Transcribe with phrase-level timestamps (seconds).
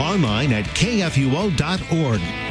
[0.00, 2.49] online at kfuo.org.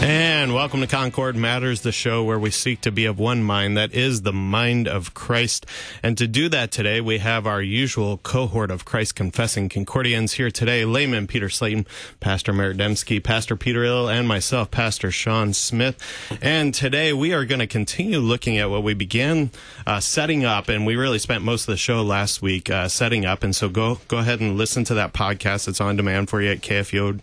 [0.00, 3.76] And welcome to Concord Matters, the show where we seek to be of one mind.
[3.76, 5.66] That is the mind of Christ.
[6.04, 10.52] And to do that today, we have our usual cohort of Christ confessing Concordians here
[10.52, 10.84] today.
[10.84, 11.84] Layman Peter Slayton,
[12.20, 16.00] Pastor Merritt Dembski, Pastor Peter Ill, and myself, Pastor Sean Smith.
[16.40, 19.50] And today we are going to continue looking at what we began
[19.84, 20.68] uh, setting up.
[20.68, 23.42] And we really spent most of the show last week uh, setting up.
[23.42, 25.66] And so go, go ahead and listen to that podcast.
[25.66, 27.20] It's on demand for you at KFUO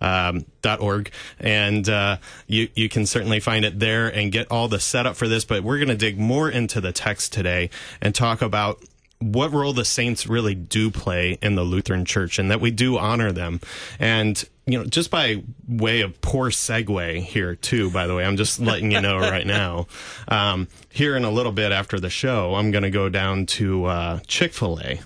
[0.00, 0.44] um,
[0.80, 5.16] .org, and uh, you you can certainly find it there and get all the setup
[5.16, 5.44] for this.
[5.44, 8.82] But we're going to dig more into the text today and talk about
[9.18, 12.98] what role the saints really do play in the Lutheran Church, and that we do
[12.98, 13.60] honor them.
[13.98, 17.90] And you know, just by way of poor segue here, too.
[17.90, 19.86] By the way, I'm just letting you know right now.
[20.28, 23.84] Um, here in a little bit after the show, I'm going to go down to
[23.84, 25.00] uh, Chick Fil A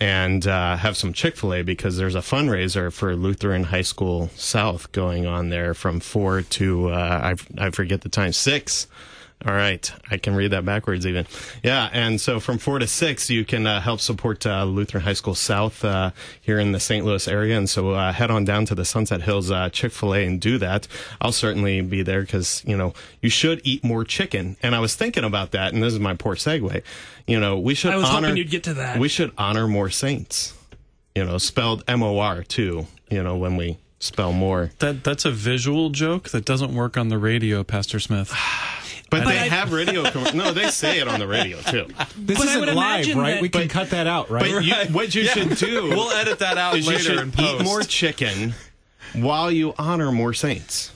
[0.00, 4.30] and uh, have some Chick fil A because there's a fundraiser for Lutheran High School
[4.36, 8.86] South going on there from four to, uh, I, I forget the time, six.
[9.46, 11.24] All right, I can read that backwards even.
[11.62, 15.12] Yeah, and so from four to six, you can uh, help support uh, Lutheran High
[15.12, 17.06] School South uh, here in the St.
[17.06, 20.12] Louis area, and so uh, head on down to the Sunset Hills uh, Chick Fil
[20.16, 20.88] A and do that.
[21.20, 24.96] I'll certainly be there because you know you should eat more chicken, and I was
[24.96, 26.82] thinking about that, and this is my poor segue.
[27.28, 28.28] You know, we should I was honor.
[28.28, 28.98] hoping you'd get to that.
[28.98, 30.52] We should honor more saints.
[31.14, 32.88] You know, spelled M O R too.
[33.08, 34.72] You know, when we spell more.
[34.80, 38.34] That that's a visual joke that doesn't work on the radio, Pastor Smith.
[39.10, 40.04] But, But they I- have radio.
[40.10, 41.86] Com- no, they say it on the radio too.
[42.16, 43.32] This But I isn't would live, right?
[43.34, 44.52] that- we can But- cut that out, right?
[44.52, 47.32] But you, what you should do, We'll edit that out is you later should in
[47.40, 48.54] eat more chicken
[49.14, 50.90] while you honor more saints.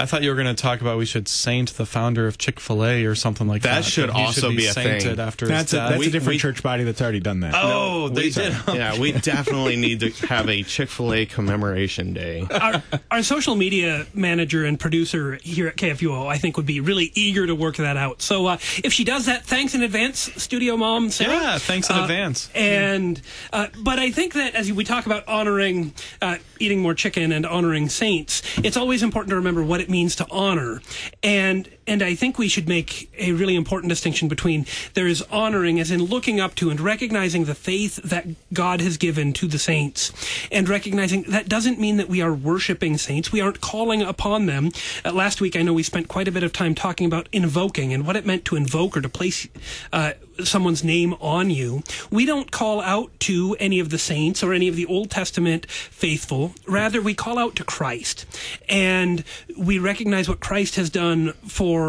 [0.00, 2.58] I thought you were going to talk about we should saint the founder of Chick
[2.58, 3.84] Fil A or something like That that.
[3.84, 5.20] should He also be a sainted thing.
[5.20, 5.88] After that's his a, death.
[5.90, 7.54] that's We- a different we- church body that's already done that.
[7.56, 8.54] oh, they did.
[8.68, 12.46] Yeah, we definitely need to have a Chick Fil A commemoration day.
[12.50, 17.12] our, our social media manager and producer here at KFUO, I think, would be really
[17.14, 18.22] eager to work that out.
[18.22, 21.34] So uh, if she does that, thanks in advance, studio mom Sarah.
[21.34, 22.48] Yeah, thanks in Uh, advance.
[22.54, 23.20] And
[23.52, 27.44] uh, but I think that as we talk about honoring, uh, eating more chicken and
[27.44, 30.80] honoring saints, it's always important to remember what it means to honor.
[31.22, 34.64] And and I think we should make a really important distinction between
[34.94, 38.96] there is honoring, as in looking up to and recognizing the faith that God has
[38.96, 40.12] given to the saints,
[40.52, 43.32] and recognizing that doesn't mean that we are worshiping saints.
[43.32, 44.70] We aren't calling upon them.
[45.04, 47.92] Uh, last week, I know we spent quite a bit of time talking about invoking
[47.92, 49.48] and what it meant to invoke or to place
[49.92, 50.12] uh,
[50.44, 51.82] someone's name on you.
[52.10, 55.68] We don't call out to any of the saints or any of the Old Testament
[55.70, 56.54] faithful.
[56.66, 58.26] Rather, we call out to Christ.
[58.68, 59.24] And
[59.58, 61.79] we recognize what Christ has done for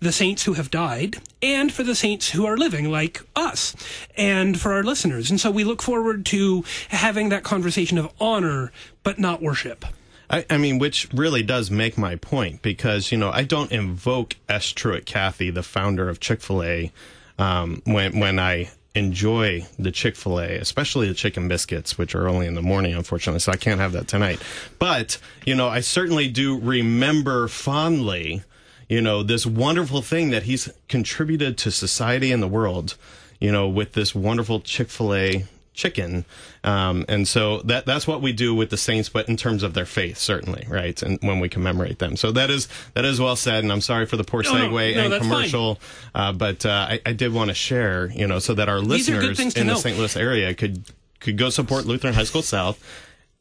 [0.00, 3.74] the saints who have died and for the saints who are living, like us,
[4.16, 5.30] and for our listeners.
[5.30, 9.84] And so we look forward to having that conversation of honor, but not worship.
[10.28, 14.36] I, I mean, which really does make my point because you know I don't invoke
[14.48, 14.72] S.
[14.72, 16.92] Truett Cathy, the founder of Chick Fil A,
[17.38, 22.28] um, when when I enjoy the Chick Fil A, especially the chicken biscuits, which are
[22.28, 24.40] only in the morning, unfortunately, so I can't have that tonight.
[24.78, 28.42] But you know, I certainly do remember fondly,
[28.88, 32.96] you know, this wonderful thing that he's contributed to society and the world.
[33.40, 35.44] You know, with this wonderful Chick Fil A
[35.76, 36.24] chicken.
[36.64, 39.74] Um, and so that that's what we do with the saints, but in terms of
[39.74, 41.00] their faith, certainly, right?
[41.02, 42.16] And when we commemorate them.
[42.16, 43.62] So that is that is well said.
[43.62, 45.78] And I'm sorry for the poor No, no, segue no, and commercial,
[46.14, 49.08] uh, but uh, I, I did want to share, you know, so that our These
[49.08, 49.76] listeners in the.
[49.76, 49.96] St.
[49.96, 50.82] Louis area could
[51.20, 52.82] could go support Lutheran High School South,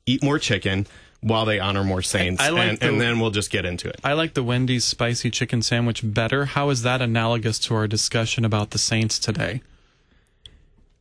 [0.06, 0.86] eat more chicken
[1.21, 3.88] while they honor more saints, I like and, the- and then we'll just get into
[3.89, 4.00] it.
[4.03, 6.45] I like the Wendy's spicy chicken sandwich better.
[6.45, 9.62] How is that analogous to our discussion about the saints today?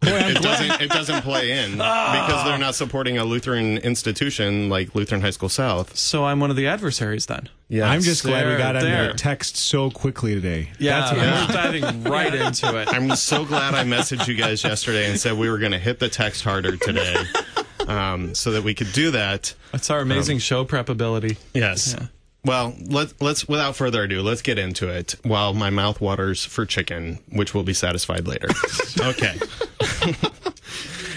[0.07, 2.27] it doesn't it doesn't play in ah!
[2.27, 5.97] because they're not supporting a Lutheran institution like Lutheran High School South.
[5.97, 7.49] So I'm one of the adversaries then.
[7.69, 9.13] Yeah, I'm just glad we There, got on there.
[9.13, 10.69] the text so quickly today.
[10.79, 12.89] Yeah, That's what we're diving right into it.
[12.89, 16.01] I'm so glad I messaged you guys yesterday and said we were going to hit
[16.01, 17.17] the text harder today,
[17.89, 19.55] um, so that we could do that.
[19.73, 21.37] That's our amazing show prep ability.
[21.53, 21.95] Yes.
[21.99, 22.07] Yeah.
[22.45, 25.17] Well, let, let's without further ado, let's get into it.
[25.23, 28.49] While my mouth waters for chicken, which will be satisfied later.
[29.01, 29.39] okay.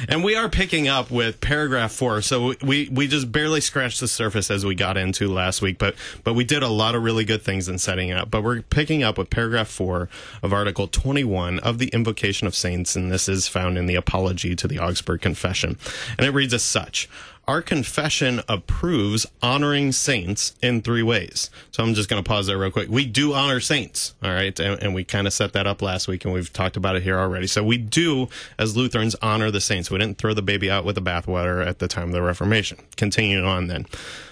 [0.10, 2.22] and we are picking up with paragraph four.
[2.22, 5.96] So we we just barely scratched the surface as we got into last week, but
[6.24, 8.32] but we did a lot of really good things in setting it up.
[8.32, 10.10] But we're picking up with paragraph four
[10.42, 14.56] of Article 21 of the Invocation of Saints, and this is found in the Apology
[14.56, 15.78] to the Augsburg Confession,
[16.18, 17.10] and it reads as such
[17.48, 21.50] our confession approves honoring saints in three ways.
[21.72, 22.90] So I'm just going to pause there real quick.
[22.90, 24.60] We do honor saints, all right?
[24.60, 27.04] And, and, we kind of set that up last week and we've talked about it
[27.04, 27.48] here already.
[27.48, 28.28] So we do,
[28.60, 29.90] as Lutherans, honor the saints.
[29.90, 32.80] We didn't throw the baby out with the bathwater at the time of the Reformation.
[32.98, 33.86] Continuing on then.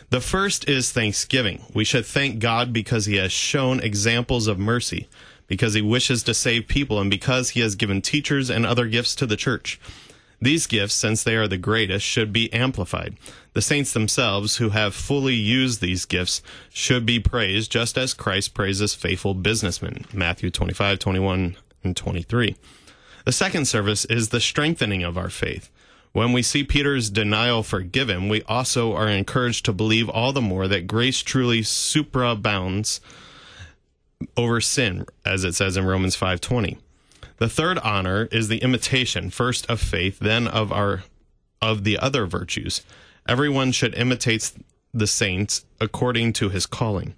[0.09, 1.63] The first is thanksgiving.
[1.73, 5.07] We should thank God because he has shown examples of mercy,
[5.47, 9.15] because he wishes to save people, and because he has given teachers and other gifts
[9.15, 9.79] to the church.
[10.41, 13.15] These gifts, since they are the greatest, should be amplified.
[13.53, 18.53] The saints themselves, who have fully used these gifts, should be praised just as Christ
[18.53, 20.05] praises faithful businessmen.
[20.13, 22.55] Matthew 25, 21, and 23.
[23.23, 25.69] The second service is the strengthening of our faith.
[26.11, 30.67] When we see Peter's denial forgiven, we also are encouraged to believe all the more
[30.67, 32.99] that grace truly superabounds
[34.37, 36.77] over sin, as it says in Romans 5:20.
[37.37, 41.03] The third honor is the imitation, first of faith, then of our
[41.61, 42.81] of the other virtues.
[43.27, 44.51] Everyone should imitate
[44.93, 47.15] the saints according to his calling.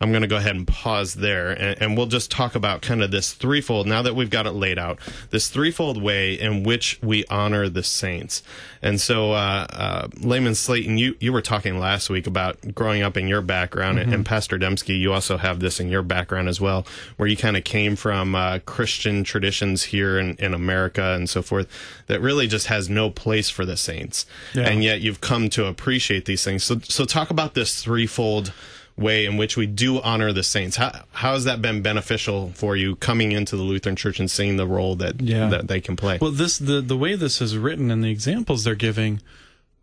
[0.00, 3.02] I'm going to go ahead and pause there and, and, we'll just talk about kind
[3.02, 4.98] of this threefold, now that we've got it laid out,
[5.30, 8.42] this threefold way in which we honor the saints.
[8.82, 13.16] And so, uh, uh, Layman Slayton, you, you were talking last week about growing up
[13.16, 14.12] in your background, mm-hmm.
[14.12, 17.56] and, Pastor Dembski, you also have this in your background as well, where you kind
[17.56, 21.68] of came from uh, Christian traditions here in, in America and so forth
[22.06, 24.26] that really just has no place for the saints.
[24.54, 24.64] Yeah.
[24.64, 26.64] And yet you've come to appreciate these things.
[26.64, 28.52] So, so talk about this threefold
[28.96, 30.76] way in which we do honor the saints.
[30.76, 34.56] How, how has that been beneficial for you coming into the Lutheran Church and seeing
[34.56, 35.48] the role that yeah.
[35.48, 36.18] that they can play?
[36.20, 39.20] Well, this the the way this is written and the examples they're giving,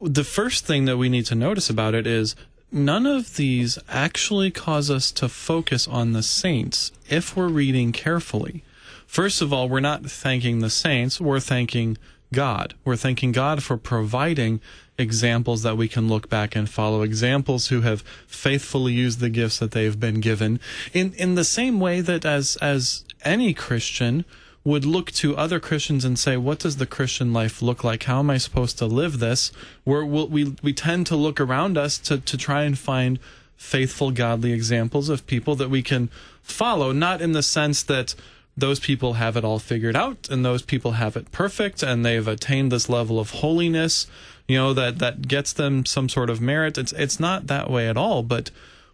[0.01, 2.35] the first thing that we need to notice about it is
[2.71, 8.63] none of these actually cause us to focus on the saints if we're reading carefully.
[9.05, 11.97] First of all, we're not thanking the saints, we're thanking
[12.33, 12.73] God.
[12.83, 14.59] We're thanking God for providing
[14.97, 17.01] examples that we can look back and follow.
[17.01, 20.59] Examples who have faithfully used the gifts that they've been given.
[20.93, 24.25] In in the same way that as as any christian
[24.65, 28.03] would look to other christians and say what does the christian life look like?
[28.03, 29.51] How am i supposed to live this?
[29.83, 33.19] Where we'll, we we tend to look around us to to try and find
[33.55, 36.09] faithful godly examples of people that we can
[36.41, 38.13] follow not in the sense that
[38.55, 42.27] those people have it all figured out and those people have it perfect and they've
[42.27, 44.05] attained this level of holiness
[44.47, 46.77] you know that that gets them some sort of merit.
[46.77, 48.51] It's it's not that way at all but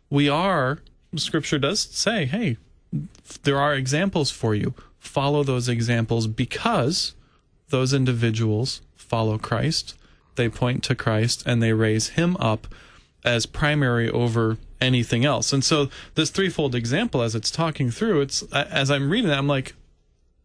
[0.09, 0.79] we are
[1.15, 2.57] scripture does say hey
[3.43, 4.73] there are examples for you.
[4.99, 7.13] Follow those examples because
[7.69, 9.95] those individuals follow Christ
[10.39, 12.65] they point to Christ and they raise him up
[13.25, 15.51] as primary over anything else.
[15.51, 19.47] And so this threefold example as it's talking through it's as i'm reading it i'm
[19.47, 19.73] like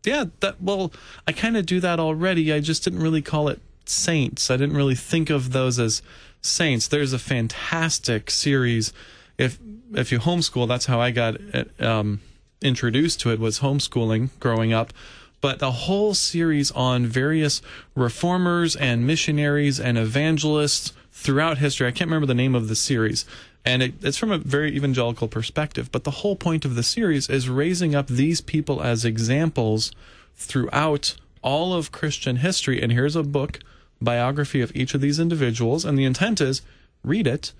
[0.05, 0.93] yeah that well
[1.29, 2.53] i kind of do that already.
[2.53, 4.51] I just didn't really call it saints.
[4.51, 6.03] I didn't really think of those as
[6.41, 6.89] saints.
[6.89, 8.93] There's a fantastic series.
[9.39, 9.59] If
[9.95, 11.37] if you homeschool, that's how I got
[11.81, 12.21] um,
[12.63, 13.41] introduced to it.
[13.41, 14.93] Was homeschooling growing up,
[15.41, 17.63] but a whole series on various
[17.95, 21.87] reformers and missionaries and evangelists throughout history.
[21.87, 23.25] I can't remember the name of the series,
[23.65, 25.91] and it, it's from a very evangelical perspective.
[25.91, 29.93] But the whole point of the series is raising up these people as examples
[30.35, 32.83] throughout all of Christian history.
[32.83, 33.61] And here's a book
[34.01, 36.63] biography of each of these individuals, and the intent is
[37.03, 37.53] read it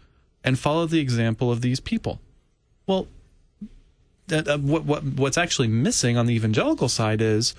[0.43, 2.21] and follow the example of these people.
[2.87, 3.09] Well,
[4.29, 7.55] that, uh, what, what, what's actually missing on the evangelical side is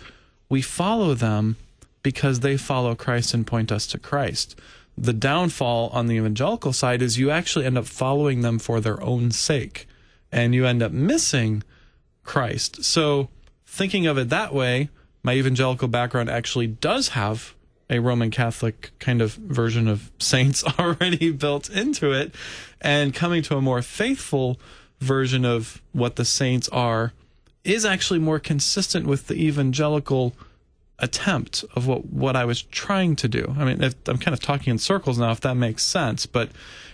[0.50, 1.58] we follow them
[2.04, 4.60] because they follow Christ and point us to Christ.
[4.98, 9.02] The downfall on the evangelical side is you actually end up following them for their
[9.02, 9.88] own sake,
[10.32, 11.64] and you end up missing
[12.24, 12.84] Christ.
[12.84, 13.30] So,
[13.66, 14.90] thinking of it that way,
[15.24, 17.55] my evangelical background actually does have
[17.90, 22.34] a Roman Catholic kind of version of saints already built into it,
[22.82, 24.60] and coming to a more faithful
[25.00, 27.14] version of what the saints are
[27.64, 30.34] is actually more consistent with the evangelical
[31.00, 33.56] attempt of what what I was trying to do.
[33.58, 36.50] I mean, if, I'm kind of talking in circles now, if that makes sense, but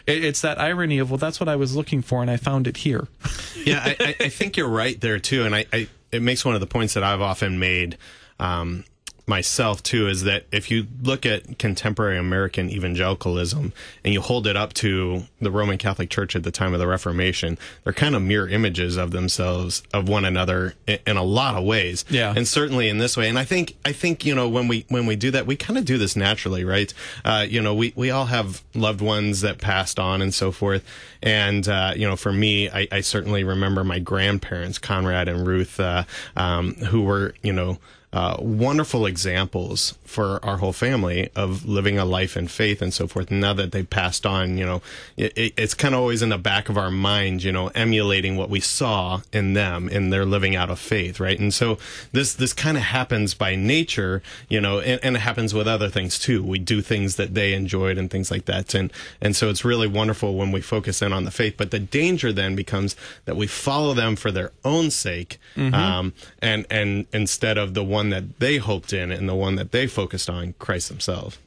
[0.07, 2.67] it, it's that irony of well, that's what I was looking for, and I found
[2.67, 3.07] it here.
[3.65, 6.62] yeah, I, I, think you're right there too, and I, I, it makes one of
[6.62, 7.98] the points that I've often made.
[8.39, 8.86] Um,
[9.31, 13.71] myself too is that if you look at contemporary American evangelicalism
[14.03, 16.85] and you hold it up to the Roman Catholic Church at the time of the
[16.85, 21.55] Reformation, they're kind of mirror images of themselves, of one another in, in a lot
[21.55, 22.03] of ways.
[22.09, 22.33] Yeah.
[22.35, 23.29] And certainly in this way.
[23.29, 25.79] And I think, I think, you know, when we, when we do that, we kind
[25.79, 26.93] of do this naturally, right?
[27.23, 30.83] Uh, you know, we, we all have loved ones that passed on and so forth.
[31.23, 35.79] And, uh, you know, for me, I, I certainly remember my grandparents, Conrad and Ruth,
[35.79, 36.03] uh,
[36.35, 37.77] um, who were, you know,
[38.13, 43.07] uh, wonderful examples for our whole family of living a life in faith and so
[43.07, 43.31] forth.
[43.31, 44.81] Now that they passed on, you know,
[45.15, 48.35] it, it, it's kind of always in the back of our mind, you know, emulating
[48.35, 51.39] what we saw in them in their living out of faith, right?
[51.39, 51.77] And so
[52.11, 55.87] this this kind of happens by nature, you know, and, and it happens with other
[55.87, 56.43] things too.
[56.43, 58.91] We do things that they enjoyed and things like that, and
[59.21, 61.55] and so it's really wonderful when we focus in on the faith.
[61.57, 66.65] But the danger then becomes that we follow them for their own sake, um, and
[66.69, 70.29] and instead of the one that they hoped in and the one that they focused
[70.29, 71.39] on, Christ Himself.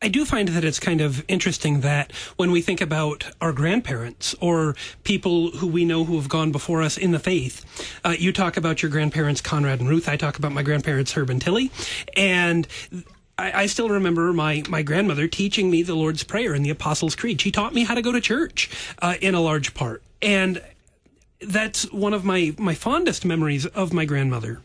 [0.00, 4.32] I do find that it's kind of interesting that when we think about our grandparents
[4.40, 7.64] or people who we know who have gone before us in the faith,
[8.04, 10.08] uh, you talk about your grandparents, Conrad and Ruth.
[10.08, 11.72] I talk about my grandparents, Herb and Tilly.
[12.16, 12.68] And
[13.36, 17.16] I, I still remember my, my grandmother teaching me the Lord's Prayer and the Apostles'
[17.16, 17.40] Creed.
[17.40, 18.70] She taught me how to go to church
[19.02, 20.04] uh, in a large part.
[20.22, 20.62] And
[21.40, 24.60] that's one of my, my fondest memories of my grandmother.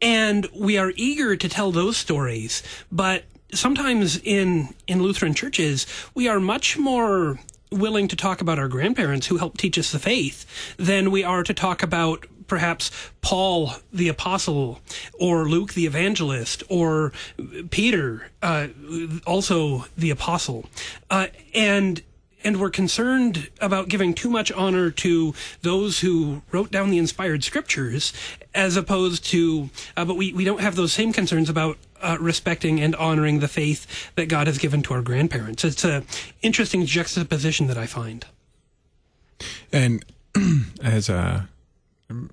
[0.00, 6.28] And we are eager to tell those stories, but sometimes in in Lutheran churches, we
[6.28, 10.46] are much more willing to talk about our grandparents who helped teach us the faith
[10.76, 14.80] than we are to talk about perhaps Paul the apostle
[15.18, 17.12] or Luke the evangelist or
[17.70, 18.68] Peter uh,
[19.26, 20.66] also the apostle.
[21.10, 22.02] Uh, and
[22.44, 27.42] and we're concerned about giving too much honor to those who wrote down the inspired
[27.42, 28.12] scriptures
[28.54, 32.80] as opposed to uh, but we, we don't have those same concerns about uh, respecting
[32.80, 35.64] and honoring the faith that God has given to our grandparents.
[35.64, 36.04] It's a
[36.42, 38.26] interesting juxtaposition that I find.
[39.72, 40.04] And
[40.82, 41.48] as a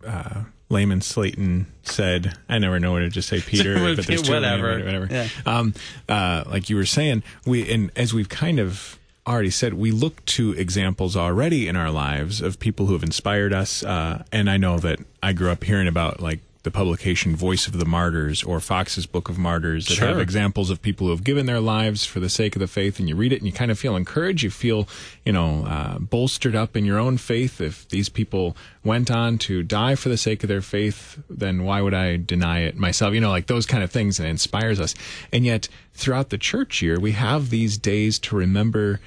[0.06, 4.34] uh, layman Slayton said, I never know where to just say Peter, but there's two
[4.34, 4.80] whatever.
[4.80, 5.08] whatever.
[5.10, 5.27] Yeah.
[5.46, 5.74] Um,
[6.10, 10.25] uh, like you were saying, we and as we've kind of already said, we look
[10.25, 13.83] to examples already in our lives of people who have inspired us.
[13.83, 17.80] Uh, and I know that I grew up hearing about like the publication Voice of
[17.80, 20.22] the Martyrs or Fox's Book of Martyrs that have Sure.
[20.22, 23.00] examples of people who have given their lives for the sake of the faith.
[23.00, 24.44] And you read it and you kind of feel encouraged.
[24.44, 24.88] You feel,
[25.25, 27.60] you know, uh, bolstered up in your own faith.
[27.62, 31.82] If these people went on to die for the sake of their faith, then why
[31.82, 33.13] would I deny it myself?
[33.15, 34.94] You know, like those kind of things and it inspires us.
[35.34, 39.00] And yet throughout the church year, we have these days to remember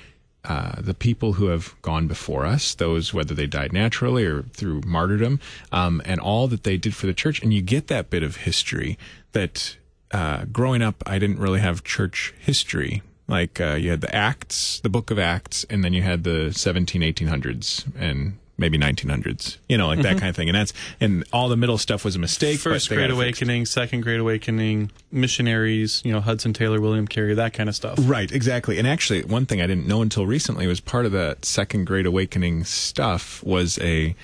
[0.45, 4.83] uh, the people who have gone before us, those whether they died naturally or through
[4.87, 5.41] martyrdom,
[5.73, 7.43] um, and all that they did for the church.
[7.43, 8.99] And you get that bit of history
[9.33, 9.77] that
[10.11, 13.03] uh, growing up, I didn't really have church history.
[13.27, 16.53] Like uh, you had the Acts, the Book of Acts, and then you had the
[16.53, 19.59] 17, 1800s, and maybe 1900s.
[19.69, 20.49] You know, like that kind of thing.
[20.49, 22.59] And that's and all the middle stuff was a mistake.
[22.59, 23.43] First Great got it fixed.
[23.43, 27.99] Awakening, Second Great Awakening, missionaries, you know, Hudson Taylor, William Carey, that kind of stuff.
[28.03, 28.79] Right, exactly.
[28.79, 32.07] And actually, one thing I didn't know until recently was part of that Second Great
[32.07, 34.15] Awakening stuff was a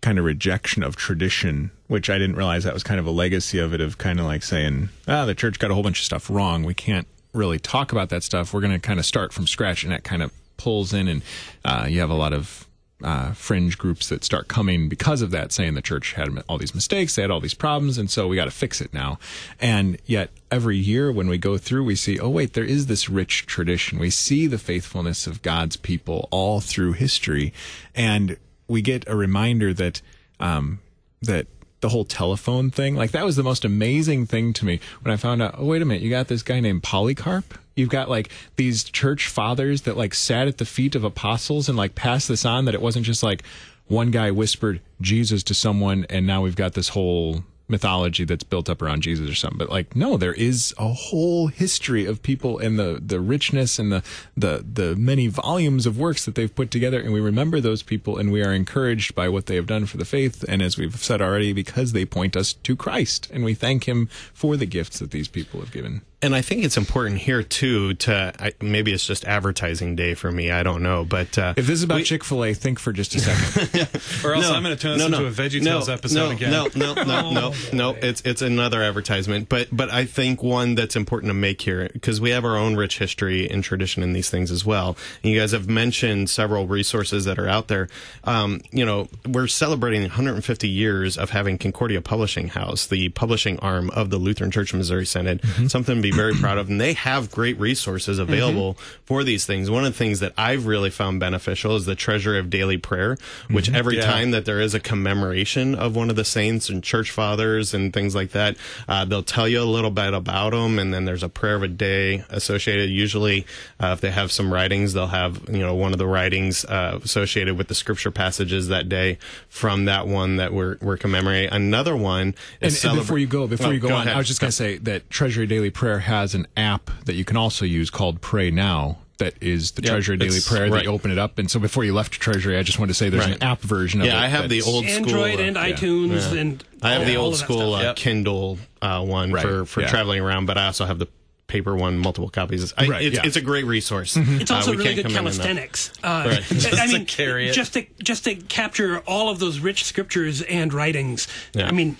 [0.00, 3.58] kind of rejection of tradition, which I didn't realize that was kind of a legacy
[3.58, 6.04] of it, of kind of like saying, ah, the church got a whole bunch of
[6.04, 6.62] stuff wrong.
[6.62, 8.54] We can't really talk about that stuff.
[8.54, 9.82] We're going to kind of start from scratch.
[9.82, 11.22] And that kind of pulls in, and
[11.64, 12.65] uh, you have a lot of
[13.02, 16.74] uh, fringe groups that start coming because of that, saying the church had all these
[16.74, 19.18] mistakes, they had all these problems, and so we got to fix it now.
[19.60, 23.08] And yet, every year when we go through, we see, oh, wait, there is this
[23.08, 23.98] rich tradition.
[23.98, 27.52] We see the faithfulness of God's people all through history.
[27.94, 28.36] And
[28.66, 30.00] we get a reminder that,
[30.40, 30.80] um,
[31.22, 31.46] that
[31.80, 35.16] the whole telephone thing, like that was the most amazing thing to me when I
[35.16, 37.58] found out, oh, wait a minute, you got this guy named Polycarp.
[37.76, 41.78] You've got like these church fathers that like sat at the feet of apostles and
[41.78, 43.42] like passed this on that it wasn't just like
[43.86, 48.68] one guy whispered Jesus to someone and now we've got this whole mythology that's built
[48.68, 49.58] up around Jesus or something.
[49.58, 53.90] But like, no, there is a whole history of people and the, the richness and
[53.90, 54.02] the,
[54.36, 57.00] the, the many volumes of works that they've put together.
[57.00, 59.96] And we remember those people and we are encouraged by what they have done for
[59.96, 60.44] the faith.
[60.48, 64.06] And as we've said already, because they point us to Christ and we thank him
[64.32, 66.02] for the gifts that these people have given.
[66.22, 70.32] And I think it's important here too to I, maybe it's just advertising day for
[70.32, 70.50] me.
[70.50, 73.14] I don't know, but uh, If this is about Chick Fil A, think for just
[73.14, 73.88] a second.
[74.24, 76.50] Or else I'm going to turn this into a Veggie Tales episode no, again.
[76.50, 77.90] No, no, no, no, no.
[78.00, 82.20] It's it's another advertisement, but but I think one that's important to make here because
[82.20, 84.96] we have our own rich history and tradition in these things as well.
[85.22, 87.88] And you guys have mentioned several resources that are out there.
[88.24, 93.90] Um, you know, we're celebrating 150 years of having Concordia Publishing House, the publishing arm
[93.90, 95.42] of the Lutheran Church of Missouri Synod.
[95.70, 99.70] Something to be very proud of, and they have great resources available for these things.
[99.70, 103.16] One of the things that I've really found beneficial is the Treasury of Daily Prayer,
[103.50, 104.06] which every Yeah.
[104.06, 107.92] time that there is a commemoration of one of the saints and church fathers and
[107.92, 108.56] things like that,
[108.88, 111.62] uh, they'll tell you a little bit about them, and then there's a prayer of
[111.62, 112.90] a day associated.
[112.90, 113.46] Usually,
[113.80, 116.98] uh, if they have some writings, they'll have you know one of the writings uh,
[117.04, 119.18] associated with the scripture passages that day
[119.48, 121.50] from that one that we're we're commemorating.
[121.52, 122.34] Another one And,
[122.72, 124.14] is and celebra- before you go, before Oh, you go, on, ahead.
[124.14, 127.24] I was just going to say that Treasury Daily Prayer has an app that you
[127.24, 128.98] can also use called Pray Now.
[129.18, 130.68] That is the Yep, Treasury Daily it's- Prayer.
[130.68, 130.84] That right.
[130.84, 133.08] you open it up, and so before you left Treasury, I just wanted to say
[133.08, 133.36] there's Right.
[133.36, 134.10] an app version of it.
[134.10, 135.72] Yeah, I have the that's- old Android school, uh, and yeah.
[135.72, 137.96] iTunes and I have all- the old school uh, Yep.
[137.96, 139.88] Kindle uh, one Right, for, for yeah.
[139.88, 141.08] traveling around, but I also have the
[141.46, 142.74] paper one, multiple copies.
[142.76, 143.20] I, Right, it's, yeah.
[143.20, 143.26] Mm-hmm.
[143.28, 144.18] it's a great resource.
[144.18, 145.36] It's also Uh, we really can't good commend enough.
[145.46, 145.92] calisthenics.
[146.04, 146.38] Uh, Right.
[146.50, 147.52] I Just mean, to carry it.
[147.54, 151.26] just to just to capture all of those rich scriptures and writings.
[151.54, 151.68] Yeah.
[151.68, 151.96] I mean,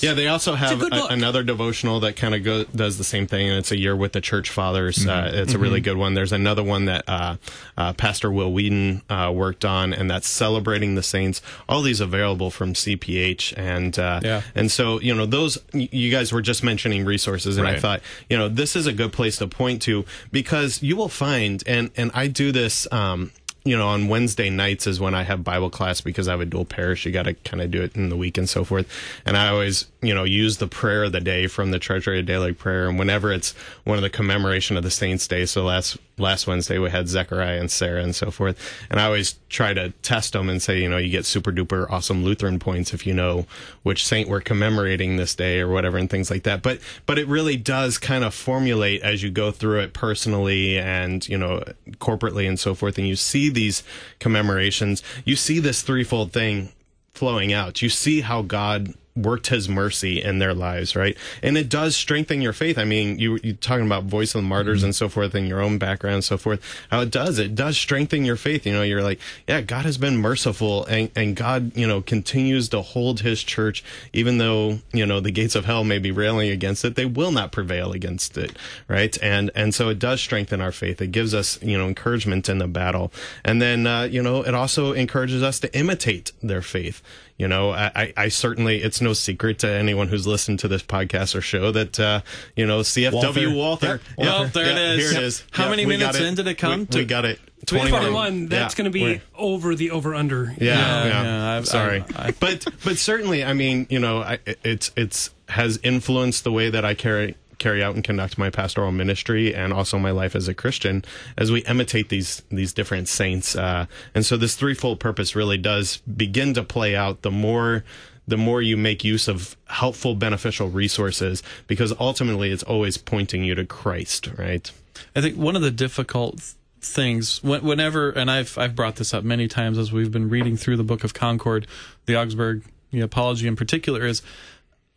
[0.00, 3.26] Yeah, they also have good a- another devotional that kind of go, does the same
[3.26, 5.06] thing, and it's a year with the church fathers.
[5.06, 5.36] Uh, Mm-hmm.
[5.38, 6.14] it's a really good one.
[6.14, 7.36] There's another one that uh,
[7.76, 11.42] uh, Pastor Will Weedon uh, worked on, and that's celebrating the saints.
[11.68, 14.42] All these available from CPH, and uh, Yeah.
[14.54, 15.58] and so you know those.
[15.72, 18.00] You guys were just mentioning resources, and I thought
[18.30, 21.90] you know this is a good place to point to because you will find, and
[21.96, 22.86] and I do this.
[22.92, 23.32] Um,
[23.68, 26.46] you know, on Wednesday nights is when I have Bible class because I have a
[26.46, 27.06] dual parish.
[27.06, 28.90] You got to kind of do it in the week and so forth.
[29.24, 32.26] And I always, you know, use the prayer of the day from the Treasury of
[32.26, 32.88] Daily Prayer.
[32.88, 33.52] And whenever it's
[33.82, 37.58] one of the commemoration of the Saints' Day, so last last Wednesday we had Zechariah
[37.58, 38.58] and Sarah and so forth.
[38.90, 41.90] And I always try to test them and say, you know, you get super duper
[41.90, 43.46] awesome Lutheran points if you know
[43.82, 46.62] which saint we're commemorating this day or whatever and things like that.
[46.62, 51.28] But but it really does kind of formulate as you go through it personally and
[51.28, 51.64] you know
[51.94, 53.82] corporately and so forth, and you see these
[54.20, 56.72] commemorations, you see this threefold thing
[57.18, 57.82] flowing out.
[57.82, 61.16] You see how God worked his mercy in their lives, right?
[61.42, 62.78] And it does strengthen your faith.
[62.78, 65.60] I mean, you you talking about voice of the martyrs and so forth and your
[65.60, 66.60] own background and so forth.
[66.90, 68.66] How it does, it does strengthen your faith.
[68.66, 72.68] You know, you're like, yeah, God has been merciful and, and God, you know, continues
[72.70, 76.50] to hold his church, even though, you know, the gates of hell may be railing
[76.50, 78.56] against it, they will not prevail against it,
[78.88, 79.16] right?
[79.22, 81.00] And, and so it does strengthen our faith.
[81.00, 83.12] It gives us, you know, encouragement in the battle.
[83.44, 87.02] And then, uh, you know, it also encourages us to imitate their faith.
[87.38, 90.82] You know, I, I- I certainly, it's no secret to anyone who's listened to this
[90.82, 92.20] podcast or show that, uh,
[92.56, 93.86] you know, CFW Walther.
[93.86, 94.00] Yep.
[94.18, 94.98] Well, there it is.
[94.98, 95.22] Here it Yep.
[95.22, 95.44] is.
[95.52, 97.38] How Yeah, many we minutes in did it come We, to- we got it.
[97.66, 98.00] 21.
[98.00, 98.46] 21.
[98.48, 100.54] That's Yeah, going to be we're- over the over under.
[100.58, 101.22] yeah, Yeah, yeah.
[101.22, 105.30] yeah, I've- Sorry, I- I- but but certainly, I mean, you know, I, it's it's
[105.48, 109.72] has influenced the way that I carry carry out and conduct my pastoral ministry and
[109.72, 111.04] also my life as a Christian
[111.36, 113.56] as we imitate these these different saints.
[113.56, 117.84] Uh, and so this threefold purpose really does begin to play out the more
[118.26, 123.54] the more you make use of helpful beneficial resources because ultimately it's always pointing you
[123.54, 124.70] to Christ, right?
[125.16, 129.48] I think one of the difficult things whenever and I've I've brought this up many
[129.48, 131.66] times as we've been reading through the book of Concord,
[132.06, 134.22] the Augsburg the apology in particular is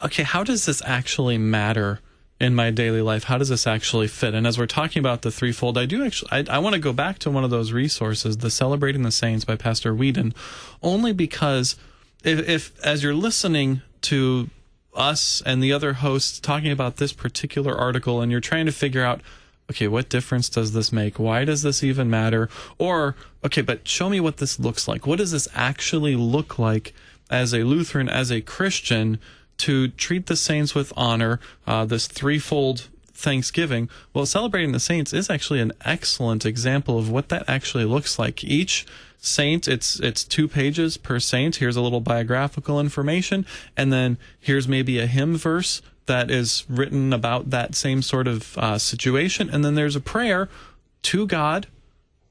[0.04, 2.00] okay, how does this actually matter
[2.41, 3.25] in my daily life?
[3.25, 4.34] How does this actually fit?
[4.34, 6.91] And as we're talking about the threefold, I do actually I, I want to go
[6.91, 10.34] back to one of those resources, the Celebrating the Saints by Pastor Weedon,
[10.82, 11.75] only because
[12.23, 14.49] if, if as you're listening to
[14.95, 19.04] us and the other hosts talking about this particular article and you're trying to figure
[19.04, 19.21] out
[19.69, 24.10] okay what difference does this make why does this even matter or okay but show
[24.10, 26.93] me what this looks like what does this actually look like
[27.30, 29.17] as a lutheran as a christian
[29.62, 33.89] to treat the saints with honor uh, this threefold Thanksgiving.
[34.13, 38.43] Well, celebrating the saints is actually an excellent example of what that actually looks like.
[38.43, 38.86] Each
[39.19, 41.58] saint, it's it's two pages per saint.
[41.58, 43.45] Here's a little biographical information,
[43.78, 48.58] and then here's maybe a hymn verse that is written about that same sort of
[48.58, 50.50] uh, situation, and then there's a prayer
[51.04, 51.67] to God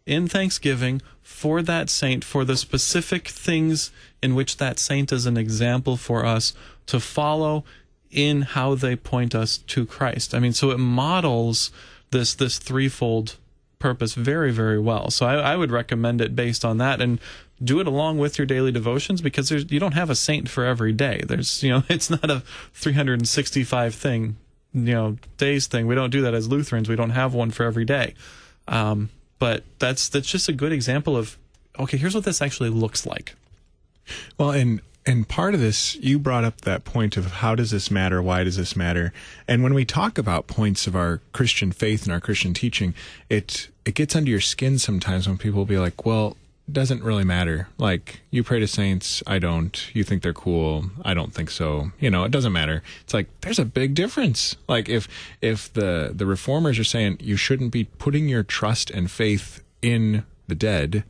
[0.05, 5.37] in thanksgiving for that saint, for the specific things in which that saint is an
[5.37, 6.53] example for us
[6.91, 7.65] to follow
[8.11, 10.35] in how they point us to Christ.
[10.35, 11.71] I mean, so it models
[12.11, 13.37] this this threefold
[13.79, 15.11] purpose very, very well.
[15.11, 17.19] So I, I would recommend it based on that and
[17.63, 20.65] do it along with your daily devotions because there's you don't have a saint for
[20.65, 21.23] every day.
[21.27, 22.43] There's you know it's not a
[22.75, 24.37] 365 thing
[24.73, 25.87] you know days thing.
[25.87, 26.89] We don't do that as Lutherans.
[26.89, 28.15] We don't have one for every day.
[28.69, 31.39] Um, but that's that's just a good example of
[31.79, 31.97] okay.
[31.97, 33.35] Here's what this actually looks like.
[34.39, 37.91] Well, and and part of this, you brought up that point of how does this
[37.91, 38.23] matter?
[38.23, 39.13] Why does this matter?
[39.49, 42.95] And when we talk about points of our Christian faith and our Christian teaching,
[43.29, 46.37] it it gets under your skin sometimes when people be like, "Well,
[46.69, 47.67] it doesn't really matter.
[47.77, 49.91] Like you pray to saints, I don't.
[49.97, 51.91] You think they're cool, I don't think so.
[51.99, 54.55] You know, it doesn't matter." It's like there's a big difference.
[54.69, 55.09] Like if
[55.41, 60.25] if the the reformers are saying you shouldn't be putting your trust and faith in
[60.47, 61.03] the dead,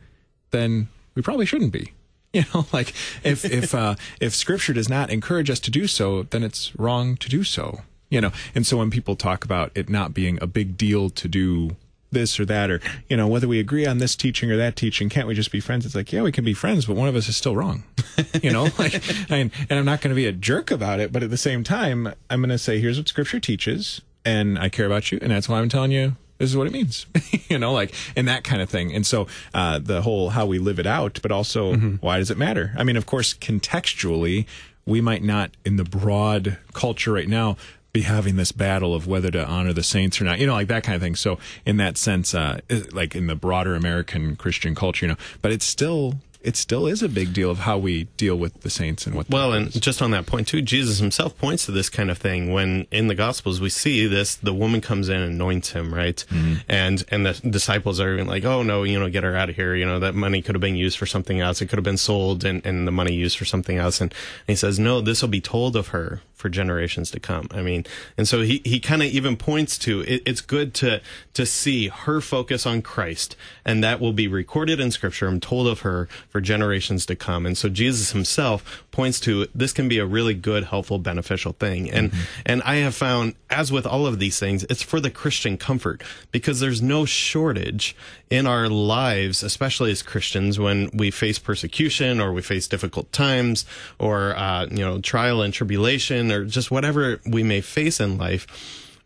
[0.53, 1.93] then we probably shouldn't be.
[2.35, 6.23] You know, like if if uh, if Scripture does not encourage us to do so,
[6.23, 7.81] then it's wrong to do so.
[8.09, 11.27] You know, and so when people talk about it not being a big deal to
[11.27, 11.77] do
[12.13, 15.09] this or that, or you know, whether we agree on this teaching or that teaching,
[15.09, 15.85] can't we just be friends?
[15.85, 17.83] It's like, yeah, we can be friends, but one of us is still wrong.
[18.43, 18.95] you know, like,
[19.31, 21.65] and, and I'm not going to be a jerk about it, but at the same
[21.65, 25.33] time, I'm going to say, here's what Scripture teaches, and I care about you, and
[25.33, 27.05] that's why I'm telling you this is what it means,
[27.51, 28.95] you know, like, and that kind of thing.
[28.95, 31.97] And so, uh, the whole how we live it out, but also mm-hmm.
[31.97, 32.73] why does it matter?
[32.79, 34.47] I mean, of course, contextually,
[34.87, 37.59] we might not in the broad culture right now
[37.93, 40.69] be having this battle of whether to honor the saints or not, you know, like
[40.69, 41.15] that kind of thing.
[41.15, 45.53] So, in that sense, uh, like in the broader American Christian culture, you know, but
[45.53, 49.07] it's still it still is a big deal of how we deal with the saints
[49.07, 49.29] and what.
[49.29, 52.53] Well, and just on that point too, Jesus himself points to this kind of thing
[52.53, 56.25] when in the Gospels we see this: the woman comes in and anoints him, right?
[56.31, 56.55] Mm-hmm.
[56.69, 59.75] And and the disciples are like, "Oh no, you know, get her out of here.
[59.75, 61.61] You know, that money could have been used for something else.
[61.61, 64.53] It could have been sold, and and the money used for something else." And, and
[64.53, 67.47] he says, "No, this will be told of her for generations to come.
[67.53, 67.85] I mean,
[68.17, 71.01] and so he, he kind of even points to it, it's good to
[71.35, 75.69] to see her focus on Christ, and that will be recorded in Scripture and told
[75.69, 77.45] of her for generations to come.
[77.45, 81.91] And so Jesus himself points to this can be a really good, helpful, beneficial thing.
[81.91, 82.21] And mm-hmm.
[82.47, 86.03] and I have found, as with all of these things, it's for the Christian comfort
[86.31, 87.97] because there's no shortage
[88.31, 93.67] in our lives, especially as Christians, when we face persecution or we face difficult times
[93.99, 98.47] or uh, you know trial and tribulation or just whatever we may face in life,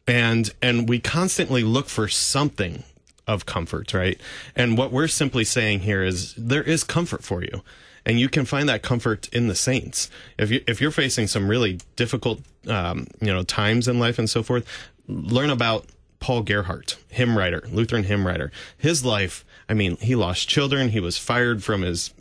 [0.07, 2.85] and and we constantly look for something
[3.27, 4.21] of comfort, right?
[4.55, 7.63] And what we're simply saying here is there is comfort for you.
[8.07, 10.11] And you can find that comfort in the saints.
[10.37, 14.29] If you if you're facing some really difficult, um, you know, times in life and
[14.29, 14.67] so forth,
[15.09, 15.87] learn about
[16.25, 18.51] Paul Gerhardt, hymn writer, Lutheran hymn writer.
[18.79, 20.89] His life, I mean, he lost children.
[20.89, 22.13] He was fired from his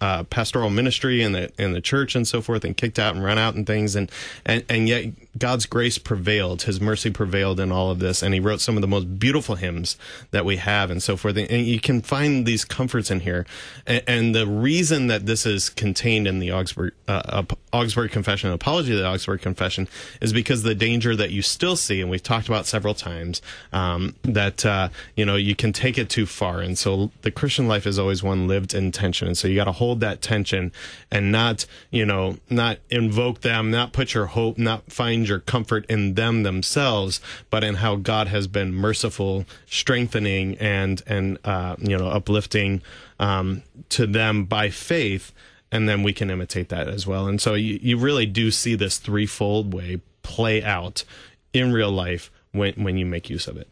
[0.00, 3.24] uh, pastoral ministry in the in the church and so forth, and kicked out and
[3.24, 3.96] run out and things.
[3.96, 4.10] And
[4.44, 5.06] and and yet
[5.36, 8.80] God's grace prevailed, His mercy prevailed in all of this, and He wrote some of
[8.80, 9.96] the most beautiful hymns
[10.30, 11.36] that we have, and so forth.
[11.36, 13.46] And you can find these comforts in here.
[13.86, 18.98] And, the reason that this is contained in the Augsburg uh, Augsburg Confession, Apology of
[18.98, 19.86] the Augsburg Confession,
[20.20, 24.14] is because the danger that you still see, and we've talked about several times, um,
[24.22, 27.86] that uh, you know you can take it too far, and so the Christian life
[27.86, 30.72] is always one lived in tension, and so you got to hold that tension
[31.10, 35.86] and not you know not invoke them, not put your hope, not find your comfort
[35.88, 41.96] in them themselves, but in how God has been merciful, strengthening, and and uh, you
[41.96, 42.82] know uplifting
[43.18, 45.32] um, to them by faith,
[45.70, 47.26] and then we can imitate that as well.
[47.26, 51.04] And so you, you really do see this threefold way play out
[51.52, 53.68] in real life when when you make use of it.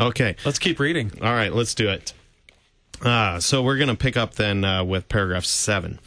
[0.00, 1.12] Okay, let's keep reading.
[1.22, 2.12] All right, let's do it.
[3.02, 5.98] Uh, so we're going to pick up then uh, with paragraph seven.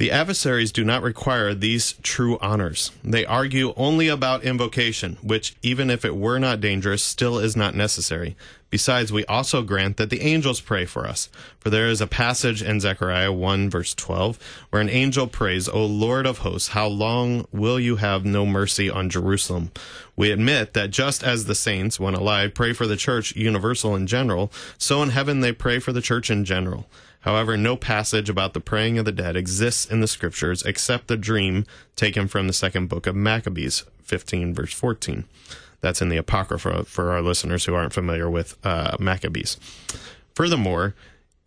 [0.00, 2.90] The adversaries do not require these true honors.
[3.04, 7.74] They argue only about invocation, which, even if it were not dangerous, still is not
[7.74, 8.34] necessary.
[8.70, 11.28] Besides, we also grant that the angels pray for us.
[11.58, 14.38] For there is a passage in Zechariah 1 verse 12
[14.70, 18.88] where an angel prays, O Lord of hosts, how long will you have no mercy
[18.88, 19.70] on Jerusalem?
[20.16, 24.06] We admit that just as the saints, when alive, pray for the church universal in
[24.06, 26.86] general, so in heaven they pray for the church in general.
[27.20, 31.16] However, no passage about the praying of the dead exists in the scriptures except the
[31.16, 35.24] dream taken from the second book of Maccabees, 15 verse 14.
[35.80, 39.56] That's in the Apocrypha for our listeners who aren't familiar with uh, Maccabees.
[40.34, 40.94] Furthermore,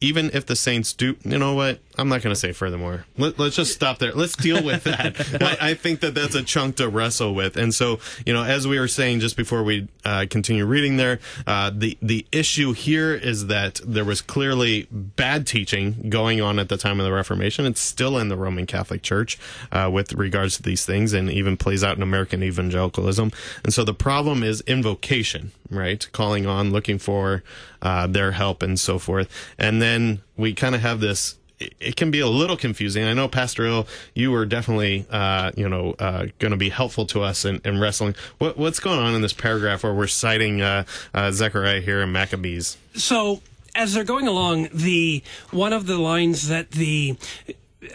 [0.04, 1.80] even if the Saints do, you know what?
[1.98, 3.06] I'm not going to say furthermore.
[3.18, 4.12] Let, us just stop there.
[4.12, 5.16] Let's deal with that.
[5.42, 7.56] I, I, think that that's a chunk to wrestle with.
[7.56, 11.20] And so, you know, as we were saying just before we uh, continue reading there,
[11.48, 16.68] uh, the the issue here is that there was clearly bad teaching going on at
[16.68, 17.66] the time of the Reformation.
[17.66, 19.38] It's still in the Roman Catholic Church
[19.72, 23.32] uh, with regards to these things, and even plays out in American evangelicalism.
[23.64, 26.06] And so the problem is invocation, right?
[26.12, 27.44] Calling on, looking for
[27.82, 29.30] uh, their help, and so forth.
[29.58, 29.93] And then
[30.38, 31.36] we kind of have this
[31.80, 33.04] it, can be a little confusing.
[33.04, 37.06] I know, Pastor Ill, you were definitely, uh, you know, uh, going to be helpful
[37.08, 38.16] to us in, in wrestling.
[38.38, 42.12] What, what's going on in this paragraph where we're citing uh, uh, Zechariah here in
[42.12, 42.78] Maccabees?
[42.96, 43.42] So
[43.76, 47.18] as they're going along, the one of the lines that the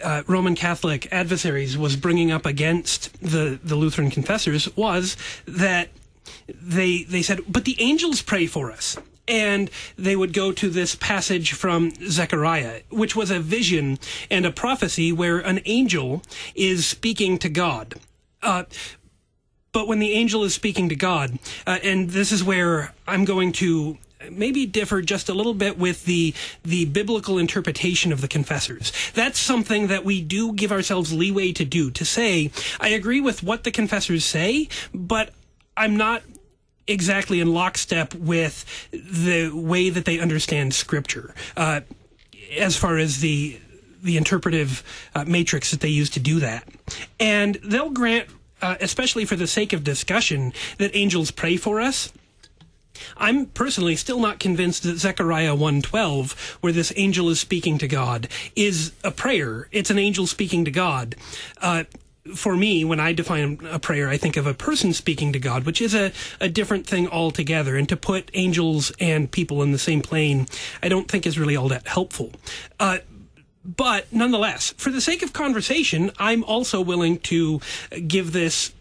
[0.03, 5.89] uh, Roman Catholic adversaries was bringing up against the, the Lutheran confessors was that
[6.47, 8.97] they they said, but the angels pray for us.
[9.29, 14.51] And they would go to this passage from Zechariah, which was a vision and a
[14.51, 16.23] prophecy where an angel
[16.55, 17.95] is speaking to God.
[18.41, 18.63] Uh,
[19.71, 21.37] but when the angel is speaking to God,
[21.67, 23.99] uh, and this is where I'm going to
[24.31, 28.91] maybe differ just a little bit with the the biblical interpretation of the confessors.
[29.13, 33.43] That's something that we do give ourselves leeway to do to say, I agree with
[33.43, 35.33] what the confessors say, but
[35.77, 36.23] I'm not
[36.89, 41.81] exactly in lockstep with the way that they understand scripture uh,
[42.57, 43.59] as far as the
[44.01, 46.67] the interpretive uh, matrix that they use to do that
[47.19, 48.27] and they'll grant
[48.61, 52.11] uh, especially for the sake of discussion that angels pray for us
[53.17, 58.27] I'm personally still not convinced that Zechariah 1:12, where this angel is speaking to God,
[58.57, 59.69] is a prayer.
[59.71, 61.15] It's an angel speaking to God.
[61.61, 61.85] Uh,
[62.35, 65.65] for me, when I define a prayer, I think of a person speaking to God,
[65.65, 67.75] which is a, a different thing altogether.
[67.75, 70.47] And to put angels and people in the same plane,
[70.81, 72.31] I don't think is really all that helpful.
[72.79, 72.99] Uh,
[73.65, 77.59] but nonetheless, for the sake of conversation, I'm also willing to
[78.07, 78.71] give this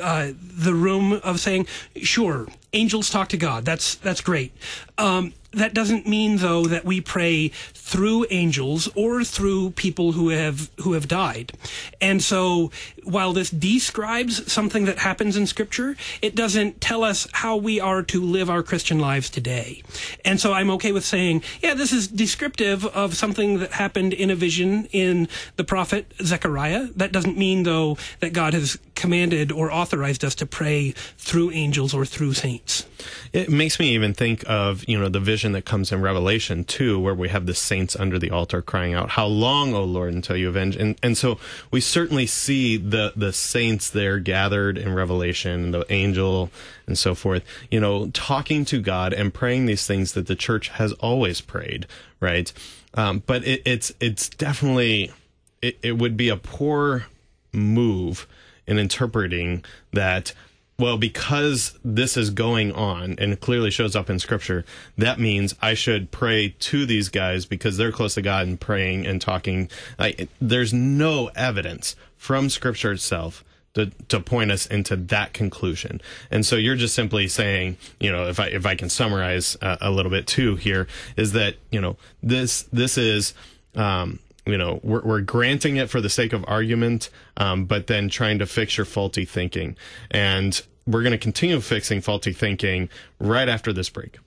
[0.00, 1.66] uh, the room of saying,
[2.02, 3.64] sure, angels talk to God.
[3.64, 4.52] That's that's great.
[4.98, 10.70] Um, that doesn't mean though that we pray through angels or through people who have
[10.78, 11.52] who have died.
[12.00, 12.70] And so
[13.04, 18.02] while this describes something that happens in scripture, it doesn't tell us how we are
[18.02, 19.82] to live our Christian lives today.
[20.24, 24.30] And so I'm okay with saying, yeah, this is descriptive of something that happened in
[24.30, 26.88] a vision in the prophet Zechariah.
[26.96, 31.92] That doesn't mean though that God has commanded or authorized us to pray through angels
[31.92, 32.86] or through saints.
[33.34, 36.98] It makes me even think of, you know, the vision that comes in Revelation too,
[36.98, 40.38] where we have the saints under the altar crying out, How long, O Lord, until
[40.38, 40.74] you avenge?
[40.74, 41.38] And and so
[41.70, 46.50] we certainly see the the saints there gathered in Revelation, the angel
[46.86, 50.70] and so forth, you know, talking to God and praying these things that the church
[50.70, 51.86] has always prayed,
[52.20, 52.50] right?
[52.94, 55.12] Um, but it, it's it's definitely
[55.60, 57.04] it, it would be a poor
[57.52, 58.26] move
[58.66, 60.32] in interpreting that
[60.78, 64.64] well, because this is going on and clearly shows up in scripture,
[64.98, 69.06] that means I should pray to these guys because they're close to God and praying
[69.06, 69.70] and talking.
[69.98, 76.00] Like, there's no evidence from scripture itself to, to point us into that conclusion.
[76.30, 79.76] And so you're just simply saying, you know, if I, if I can summarize uh,
[79.80, 83.34] a little bit too here is that, you know, this, this is,
[83.76, 88.08] um, you know we're, we're granting it for the sake of argument um, but then
[88.08, 89.76] trying to fix your faulty thinking.
[90.10, 94.18] And we're going to continue fixing faulty thinking right after this break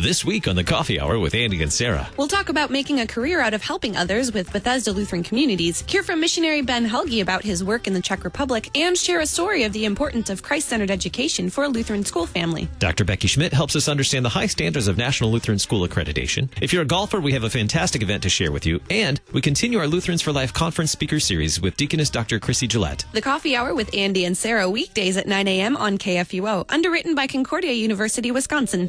[0.00, 2.08] This week on the Coffee Hour with Andy and Sarah.
[2.16, 6.02] We'll talk about making a career out of helping others with Bethesda Lutheran Communities, hear
[6.02, 9.64] from missionary Ben Helge about his work in the Czech Republic, and share a story
[9.64, 12.66] of the importance of Christ centered education for a Lutheran school family.
[12.78, 13.04] Dr.
[13.04, 16.48] Becky Schmidt helps us understand the high standards of National Lutheran School accreditation.
[16.62, 19.42] If you're a golfer, we have a fantastic event to share with you, and we
[19.42, 22.38] continue our Lutherans for Life conference speaker series with Deaconess Dr.
[22.38, 23.04] Chrissy Gillette.
[23.12, 25.76] The Coffee Hour with Andy and Sarah weekdays at 9 a.m.
[25.76, 28.88] on KFUO, underwritten by Concordia University, Wisconsin.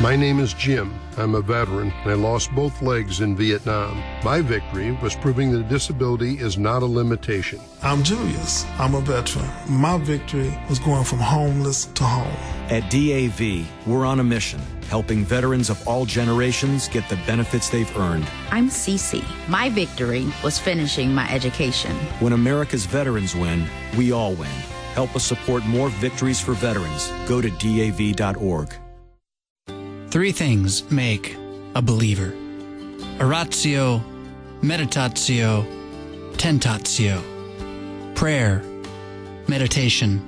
[0.00, 0.98] My name is Jim.
[1.18, 4.02] I'm a veteran and I lost both legs in Vietnam.
[4.24, 7.60] My victory was proving that disability is not a limitation.
[7.82, 8.64] I'm Julius.
[8.78, 9.46] I'm a veteran.
[9.68, 12.34] My victory was going from homeless to home.
[12.70, 17.94] At DAV, we're on a mission, helping veterans of all generations get the benefits they've
[17.98, 18.26] earned.
[18.50, 19.22] I'm Cece.
[19.50, 21.94] My victory was finishing my education.
[22.20, 23.66] When America's veterans win,
[23.98, 24.48] we all win.
[24.94, 27.06] Help us support more victories for veterans.
[27.28, 28.74] Go to DAV.org.
[30.10, 31.36] Three things make
[31.76, 32.34] a believer
[33.20, 34.02] oratio,
[34.60, 35.64] meditatio,
[36.32, 37.22] tentatio,
[38.16, 38.60] prayer,
[39.46, 40.20] meditation,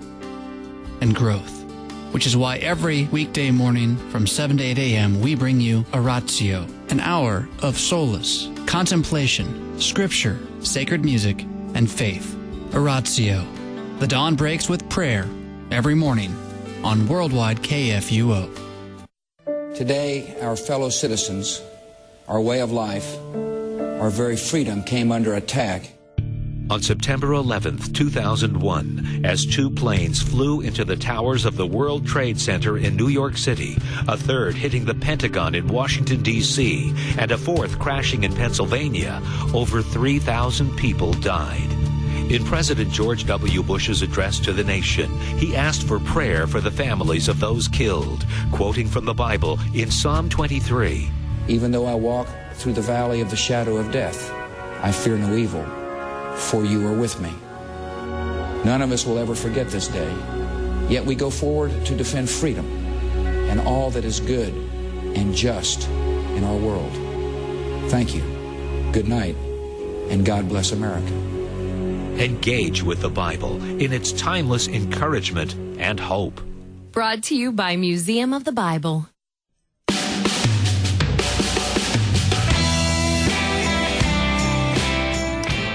[1.00, 1.64] and growth.
[2.12, 5.20] Which is why every weekday morning from 7 to 8 a.m.
[5.20, 11.42] we bring you Oratio, an hour of solace, contemplation, scripture, sacred music,
[11.74, 12.36] and faith.
[12.72, 13.44] Oratio.
[13.98, 15.26] The dawn breaks with prayer
[15.72, 16.32] every morning
[16.84, 18.71] on Worldwide KFUO.
[19.74, 21.62] Today, our fellow citizens,
[22.28, 25.92] our way of life, our very freedom came under attack.
[26.68, 32.38] On September 11, 2001, as two planes flew into the towers of the World Trade
[32.38, 37.38] Center in New York City, a third hitting the Pentagon in Washington, D.C., and a
[37.38, 39.22] fourth crashing in Pennsylvania,
[39.54, 41.71] over 3,000 people died.
[42.32, 43.62] In President George W.
[43.62, 48.24] Bush's address to the nation, he asked for prayer for the families of those killed,
[48.50, 51.10] quoting from the Bible in Psalm 23
[51.48, 54.32] Even though I walk through the valley of the shadow of death,
[54.82, 55.62] I fear no evil,
[56.34, 57.28] for you are with me.
[58.64, 60.10] None of us will ever forget this day,
[60.88, 62.64] yet we go forward to defend freedom
[63.50, 64.54] and all that is good
[65.14, 66.92] and just in our world.
[67.90, 68.22] Thank you.
[68.90, 69.36] Good night,
[70.08, 71.31] and God bless America.
[72.18, 76.40] Engage with the Bible in its timeless encouragement and hope.
[76.92, 79.08] Brought to you by Museum of the Bible.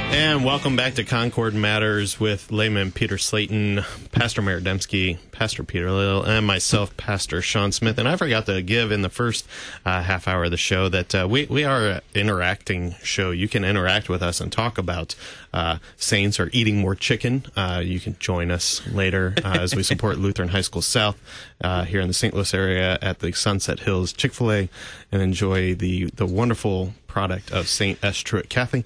[0.10, 5.92] And welcome back to Concord Matters with layman Peter Slayton, Pastor Mayor Dembski, Pastor Peter
[5.92, 7.98] Little, and myself, Pastor Sean Smith.
[7.98, 9.46] And I forgot to give in the first
[9.86, 13.32] uh, half hour of the show that uh, we, we are an interacting show.
[13.32, 15.14] You can interact with us and talk about
[15.54, 17.46] uh, saints or eating more chicken.
[17.56, 21.18] Uh, you can join us later uh, as we support Lutheran High School South
[21.62, 22.34] uh, here in the St.
[22.34, 24.70] Louis area at the Sunset Hills Chick fil A
[25.12, 27.98] and enjoy the, the wonderful product of St.
[28.04, 28.18] S.
[28.20, 28.86] Truett Cathy.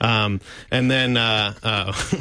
[0.00, 0.40] Um,
[0.70, 1.86] and then, uh, uh,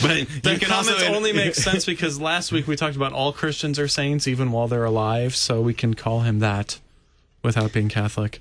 [0.00, 3.32] but you That comment also only makes sense because last week we talked about all
[3.32, 6.78] Christians are saints even while they're alive, so we can call him that
[7.42, 8.40] without being Catholic.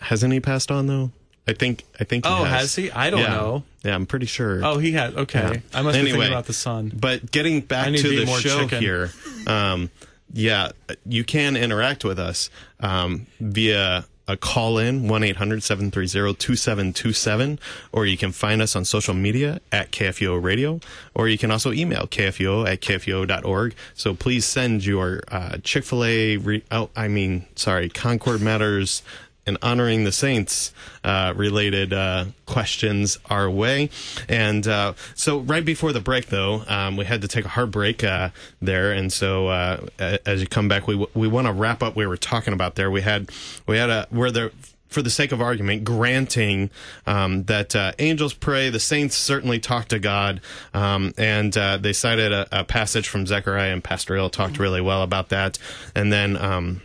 [0.00, 1.12] Hasn't he passed on though?
[1.48, 1.84] I think.
[1.98, 2.26] I think.
[2.26, 2.60] He Oh, has.
[2.60, 2.90] has he?
[2.90, 3.28] I don't Yeah.
[3.28, 3.64] know.
[3.84, 4.60] Yeah, I'm pretty sure.
[4.62, 5.14] Oh, he had.
[5.14, 5.60] Okay, Yeah.
[5.72, 6.92] I must be Anyway, thinking about the sun.
[6.94, 8.80] But getting back to to the more show chicken.
[8.82, 9.12] here,
[9.46, 9.90] um,
[10.34, 10.72] yeah,
[11.06, 12.50] you can interact with us
[12.80, 17.58] um, via a call in 1 800 730 2727,
[17.92, 20.80] or you can find us on social media at KFUO Radio,
[21.14, 23.74] or you can also email KFUO at KFUO.org.
[23.94, 29.02] So please send your uh, Chick fil A, re- oh, I mean, sorry, Concord Matters
[29.46, 33.90] and honoring the saints uh, related uh, questions our way.
[34.28, 37.70] And uh, so, right before the break, though, um, we had to take a hard
[37.70, 38.30] break uh,
[38.60, 38.92] there.
[38.92, 41.96] And so, uh, as you come back, we we want to wrap up.
[41.96, 42.90] We were talking about there.
[42.90, 43.30] We had
[43.66, 44.52] we had a where the
[44.94, 46.70] for the sake of argument, granting
[47.06, 50.40] um, that uh, angels pray, the saints certainly talk to God,
[50.72, 54.80] um, and uh, they cited a, a passage from Zechariah, and Pastor Hill talked really
[54.80, 55.58] well about that.
[55.94, 56.36] And then.
[56.38, 56.80] Um,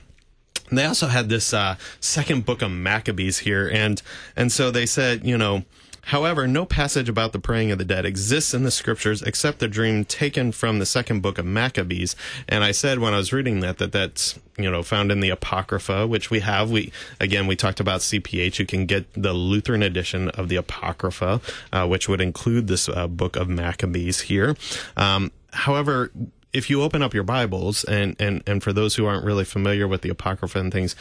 [0.69, 4.01] and they also had this uh, second book of Maccabees here, and
[4.36, 5.63] and so they said, you know,
[6.03, 9.67] however, no passage about the praying of the dead exists in the scriptures except the
[9.67, 12.15] dream taken from the second book of Maccabees.
[12.47, 15.29] And I said when I was reading that that that's you know found in the
[15.29, 16.69] Apocrypha, which we have.
[16.69, 18.60] We again we talked about CPH.
[18.60, 21.41] You can get the Lutheran edition of the Apocrypha,
[21.73, 24.55] uh, which would include this uh, book of Maccabees here.
[24.95, 26.12] Um, however
[26.54, 29.88] if you open up your Bibles, and, and, and for those who aren't really familiar
[29.88, 30.96] with the Apocrypha and things,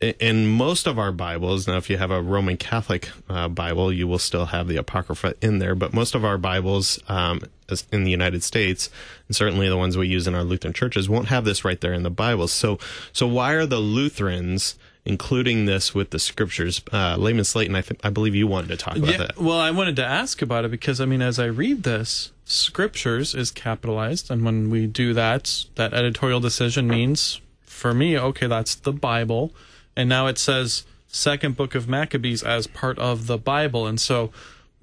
[0.00, 4.06] in most of our Bibles, now if you have a Roman Catholic uh, Bible, you
[4.06, 7.40] will still have the Apocrypha in there, but most of our Bibles um,
[7.90, 8.90] in the United States,
[9.26, 11.94] and certainly the ones we use in our Lutheran churches, won't have this right there
[11.94, 12.46] in the Bible.
[12.46, 12.78] So,
[13.12, 16.80] so why are the Lutherans including this with the scriptures?
[16.92, 19.38] Uh, Layman Slayton, I, think I believe you wanted to talk about Yeah, that.
[19.38, 23.34] well, I wanted to ask about it because I mean, as I read this, scriptures
[23.34, 28.74] is capitalized, and when we do that, that editorial decision means for me, okay, that's
[28.74, 29.52] the Bible,
[29.96, 34.30] and now it says second book of Maccabees as part of the Bible, and so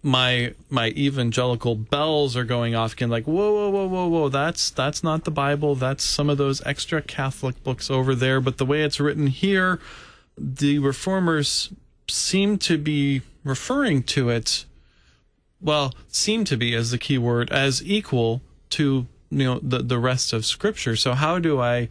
[0.05, 4.69] my my evangelical bells are going off again like whoa whoa whoa whoa whoa that's
[4.69, 5.75] that's not the bible.
[5.75, 8.41] That's some of those extra catholic books over there.
[8.41, 9.79] But the way it's written here
[10.37, 11.71] the reformers
[12.09, 14.65] seem to be referring to it
[15.61, 19.97] well seem to be as the key word as equal to you know the the
[19.97, 20.95] rest of scripture.
[20.95, 21.89] So how do i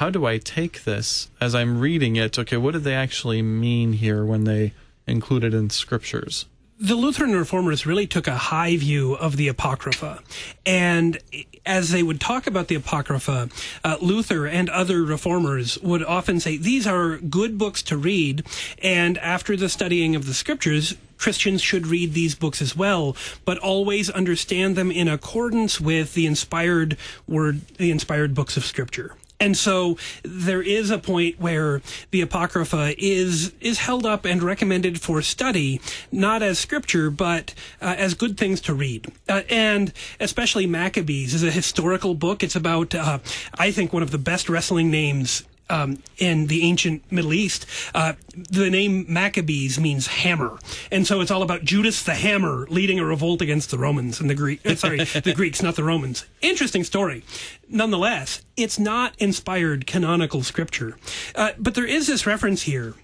[0.00, 2.38] how do i take this as i'm reading it?
[2.38, 4.72] Okay what did they actually mean here when they
[5.06, 6.46] include it in scriptures
[6.84, 10.22] the Lutheran reformers really took a high view of the Apocrypha.
[10.66, 11.18] And
[11.64, 13.48] as they would talk about the Apocrypha,
[13.82, 18.44] uh, Luther and other reformers would often say, these are good books to read.
[18.82, 23.56] And after the studying of the scriptures, Christians should read these books as well, but
[23.56, 29.16] always understand them in accordance with the inspired word, the inspired books of scripture.
[29.40, 35.00] And so there is a point where the Apocrypha is is held up and recommended
[35.00, 35.80] for study,
[36.12, 39.12] not as scripture, but uh, as good things to read.
[39.28, 42.42] Uh, and especially Maccabees is a historical book.
[42.42, 43.18] It's about, uh,
[43.58, 48.14] I think, one of the best wrestling names um, in the ancient Middle East, uh,
[48.34, 50.58] the name Maccabees means hammer,
[50.90, 54.28] and so it's all about Judas the Hammer leading a revolt against the Romans and
[54.28, 54.64] the Greek.
[54.64, 56.26] Uh, sorry, the Greeks, not the Romans.
[56.40, 57.24] Interesting story.
[57.68, 60.96] Nonetheless, it's not inspired canonical scripture,
[61.34, 62.94] uh, but there is this reference here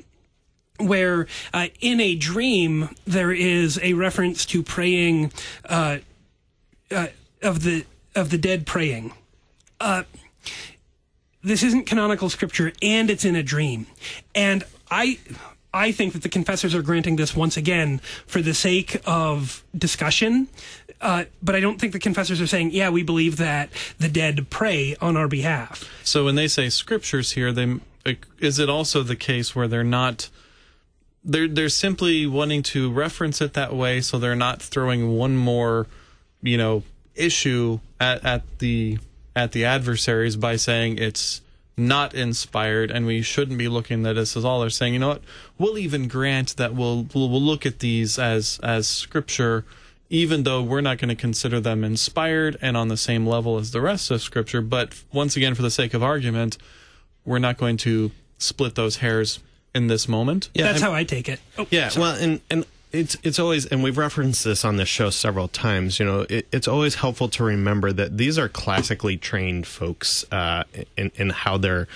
[0.79, 5.33] where uh, in a dream there is a reference to praying
[5.69, 5.99] uh,
[6.91, 7.09] uh,
[7.43, 7.85] of the
[8.15, 9.13] of the dead praying.
[11.43, 13.87] This isn't canonical scripture, and it's in a dream,
[14.35, 15.19] and I.
[15.73, 20.49] I think that the confessors are granting this once again for the sake of discussion,
[21.01, 24.51] uh, but I don't think the confessors are saying, "Yeah, we believe that the dead
[24.51, 27.79] pray on our behalf." So when they say scriptures here, they
[28.39, 30.29] is it also the case where they're not
[31.25, 35.87] they're they're simply wanting to reference it that way, so they're not throwing one more,
[36.43, 36.83] you know,
[37.15, 38.99] issue at at the
[39.35, 41.41] at the adversaries by saying it's
[41.77, 44.61] not inspired and we shouldn't be looking at this as all.
[44.61, 45.23] They're saying you know what?
[45.59, 49.65] We'll even grant that we'll we'll, we'll look at these as as scripture
[50.13, 53.71] even though we're not going to consider them inspired and on the same level as
[53.71, 54.61] the rest of scripture.
[54.61, 56.59] But once again for the sake of argument
[57.25, 59.39] we're not going to split those hairs
[59.75, 60.51] in this moment.
[60.55, 61.41] Yeah that's I'm, how i take it.
[61.57, 62.03] Oh, yeah sorry.
[62.03, 65.99] well and and it's it's always and we've referenced this on this show several times
[65.99, 70.65] you know it, it's always helpful to remember that these are classically trained folks uh,
[70.97, 71.87] in, in how they're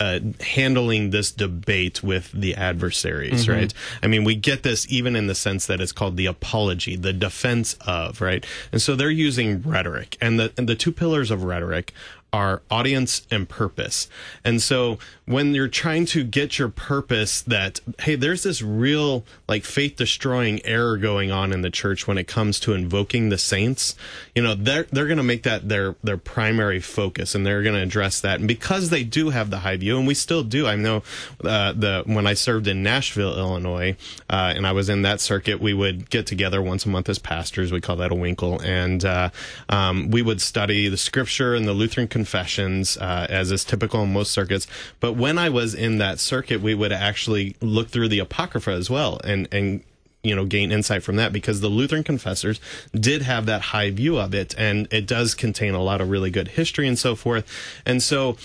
[0.00, 3.52] uh, handling this debate with the adversaries, mm-hmm.
[3.52, 3.74] right?
[4.02, 7.12] I mean, we get this even in the sense that it's called the apology, the
[7.12, 8.44] defense of, right?
[8.72, 11.92] And so they're using rhetoric, and the and the two pillars of rhetoric
[12.32, 14.08] are audience and purpose.
[14.44, 19.64] And so when you're trying to get your purpose that, hey, there's this real like
[19.64, 23.96] faith destroying error going on in the church when it comes to invoking the saints,
[24.34, 27.74] you know, they're, they're going to make that their, their primary focus and they're going
[27.74, 28.38] to address that.
[28.38, 31.02] And because they do have the high view and we still do, I know,
[31.44, 33.96] uh, the, when I served in Nashville, Illinois,
[34.28, 37.18] uh, and I was in that circuit, we would get together once a month as
[37.18, 37.72] pastors.
[37.72, 38.62] We call that a Winkel.
[38.64, 39.30] And, uh,
[39.68, 44.12] um, we would study the scripture and the Lutheran confessions, uh, as is typical in
[44.12, 44.66] most circuits.
[45.00, 48.90] But when I was in that circuit, we would actually look through the Apocrypha as
[48.90, 49.82] well and, and
[50.22, 52.60] you know gain insight from that because the Lutheran confessors
[52.92, 56.30] did have that high view of it and it does contain a lot of really
[56.30, 57.46] good history and so forth
[57.86, 58.36] and so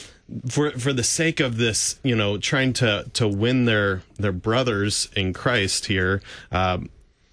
[0.49, 5.09] for for the sake of this you know trying to to win their their brothers
[5.17, 6.89] in Christ here um,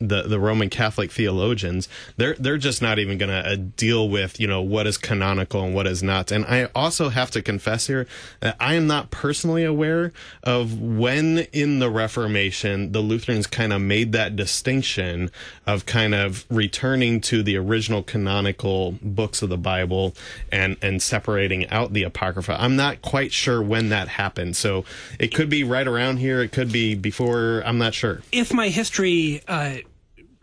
[0.08, 4.40] the the Roman Catholic theologians, they're they're just not even going to uh, deal with
[4.40, 6.30] you know what is canonical and what is not.
[6.30, 8.06] And I also have to confess here
[8.40, 13.80] that I am not personally aware of when in the Reformation the Lutherans kind of
[13.80, 15.30] made that distinction
[15.66, 20.14] of kind of returning to the original canonical books of the Bible
[20.50, 22.56] and and separating out the apocrypha.
[22.60, 24.56] I'm not quite sure when that happened.
[24.56, 24.84] So
[25.18, 26.42] it could be right around here.
[26.42, 27.62] It could be before.
[27.64, 28.22] I'm not sure.
[28.32, 29.42] If my history.
[29.46, 29.76] Uh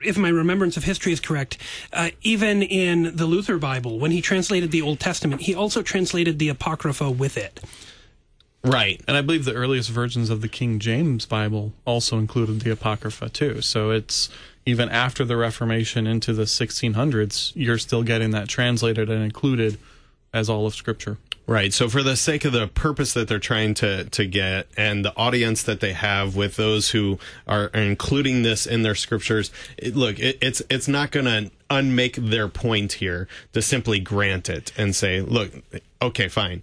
[0.01, 1.57] if my remembrance of history is correct,
[1.93, 6.39] uh, even in the Luther Bible, when he translated the Old Testament, he also translated
[6.39, 7.59] the Apocrypha with it.
[8.63, 9.01] Right.
[9.07, 13.29] And I believe the earliest versions of the King James Bible also included the Apocrypha
[13.29, 13.61] too.
[13.61, 14.29] So it's
[14.65, 19.77] even after the Reformation into the 1600s, you're still getting that translated and included
[20.33, 21.17] as all of Scripture.
[21.49, 21.73] Right.
[21.73, 25.17] So for the sake of the purpose that they're trying to, to get and the
[25.17, 29.95] audience that they have with those who are, are including this in their scriptures, it,
[29.95, 34.71] look, it, it's, it's not going to unmake their point here to simply grant it
[34.77, 35.51] and say, look,
[35.99, 36.61] okay, fine.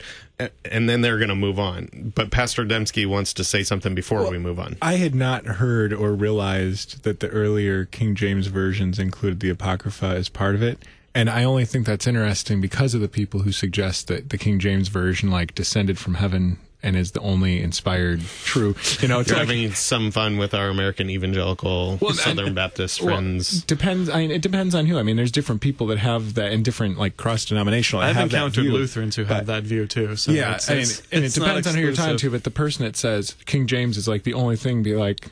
[0.64, 2.12] And then they're going to move on.
[2.14, 4.76] But Pastor Dembski wants to say something before well, we move on.
[4.80, 10.07] I had not heard or realized that the earlier King James versions included the Apocrypha
[10.07, 10.78] as part of it
[11.17, 14.59] and I only think that's interesting because of the people who suggest that the King
[14.59, 18.77] James version like descended from heaven and is the only inspired true.
[19.01, 23.01] You know, it's like, having some fun with our American evangelical well, Southern and, Baptist
[23.01, 23.62] well, friends.
[23.62, 24.11] Depends.
[24.11, 24.99] I mean, it depends on who.
[24.99, 28.03] I mean, there's different people that have that in different like cross denominational.
[28.03, 30.17] I've encountered Lutherans who but, have that view too.
[30.17, 32.31] So yeah, it's, it's, and, and it depends on who you're talking to.
[32.31, 35.31] But the person that says King James is like the only thing, be like,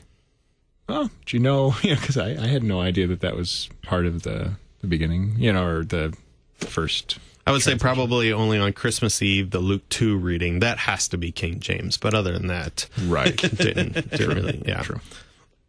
[0.89, 1.75] oh, do you know?
[1.83, 4.53] You know, because I, I had no idea that that was part of the
[4.85, 6.15] the beginning, you know, or the
[6.57, 7.17] first.
[7.47, 10.59] I would say probably only on Christmas Eve, the Luke 2 reading.
[10.59, 11.97] That has to be King James.
[11.97, 13.35] But other than that, right.
[13.37, 14.81] didn't, didn't really, yeah.
[14.81, 14.99] True.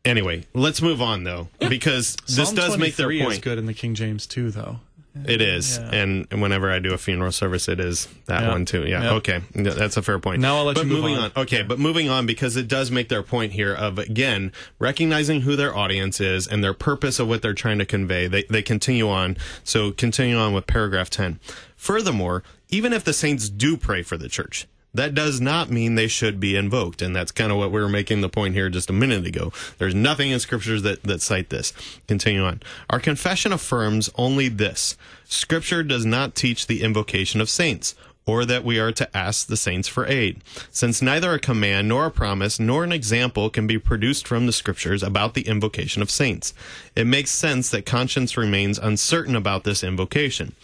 [0.05, 3.33] Anyway, let's move on though, because this Psalm does make their 23 point.
[3.35, 4.79] Is good in the King James too, though.
[5.25, 5.91] It is, Yeah.
[6.03, 8.49] and, and whenever I do a funeral service, it is that Yeah.
[8.51, 8.85] one too.
[8.87, 9.13] Yeah, Yeah.
[9.15, 10.41] okay, that's a fair point.
[10.41, 11.33] Now I'll let but you move moving on.
[11.37, 15.57] Okay, but moving on because it does make their point here of again recognizing who
[15.57, 18.27] their audience is and their purpose of what they're trying to convey.
[18.27, 19.37] They they continue on.
[19.65, 21.41] So continue on with paragraph ten.
[21.77, 24.67] Furthermore, even if the saints do pray for the church.
[24.97, 27.89] That does not mean they should be invoked, and that's kind of what we were
[27.89, 29.53] making the point here just a minute ago.
[29.77, 31.75] There's nothing in scriptures that, that cite this.
[32.09, 32.63] Continue on.
[32.89, 34.97] Our confession affirms only this.
[35.25, 37.95] Scripture does not teach the invocation of saints,
[38.25, 42.07] or that we are to ask the saints for aid, since neither a command nor
[42.07, 46.11] a promise nor an example can be produced from the scriptures about the invocation of
[46.11, 46.55] saints.
[46.97, 50.55] It makes sense that conscience remains uncertain about this invocation.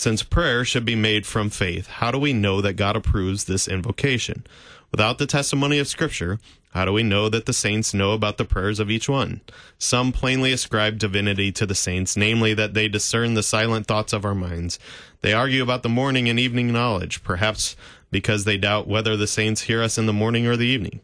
[0.00, 3.68] Since prayer should be made from faith, how do we know that God approves this
[3.68, 4.46] invocation?
[4.90, 6.38] Without the testimony of Scripture,
[6.72, 9.42] how do we know that the saints know about the prayers of each one?
[9.76, 14.24] Some plainly ascribe divinity to the saints, namely that they discern the silent thoughts of
[14.24, 14.78] our minds.
[15.20, 17.76] They argue about the morning and evening knowledge, perhaps
[18.10, 21.00] because they doubt whether the saints hear us in the morning or the evening.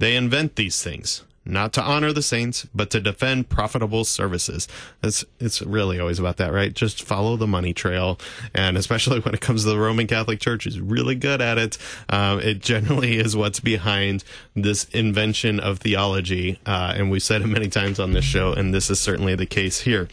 [0.00, 4.68] They invent these things, not to honor the saints, but to defend profitable services.
[5.02, 6.72] It's, it's really always about that, right?
[6.72, 8.18] Just follow the money trail.
[8.54, 11.78] And especially when it comes to the Roman Catholic Church is really good at it.
[12.08, 14.24] Um, it generally is what's behind
[14.54, 16.58] this invention of theology.
[16.66, 19.46] Uh, and we've said it many times on this show, and this is certainly the
[19.46, 20.08] case here.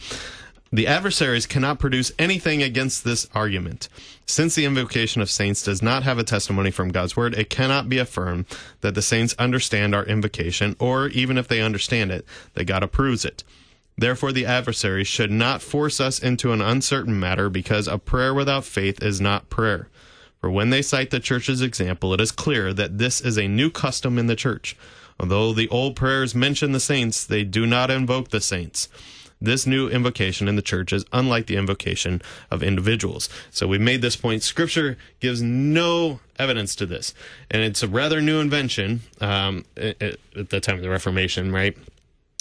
[0.74, 3.90] The adversaries cannot produce anything against this argument.
[4.24, 7.90] Since the invocation of saints does not have a testimony from God's word, it cannot
[7.90, 8.46] be affirmed
[8.80, 13.26] that the saints understand our invocation, or even if they understand it, that God approves
[13.26, 13.44] it.
[13.98, 18.64] Therefore, the adversaries should not force us into an uncertain matter because a prayer without
[18.64, 19.88] faith is not prayer.
[20.40, 23.70] For when they cite the church's example, it is clear that this is a new
[23.70, 24.74] custom in the church.
[25.20, 28.88] Although the old prayers mention the saints, they do not invoke the saints.
[29.42, 33.28] This new invocation in the church is unlike the invocation of individuals.
[33.50, 34.44] So we made this point.
[34.44, 37.12] Scripture gives no evidence to this,
[37.50, 41.76] and it's a rather new invention um, at, at the time of the Reformation, right?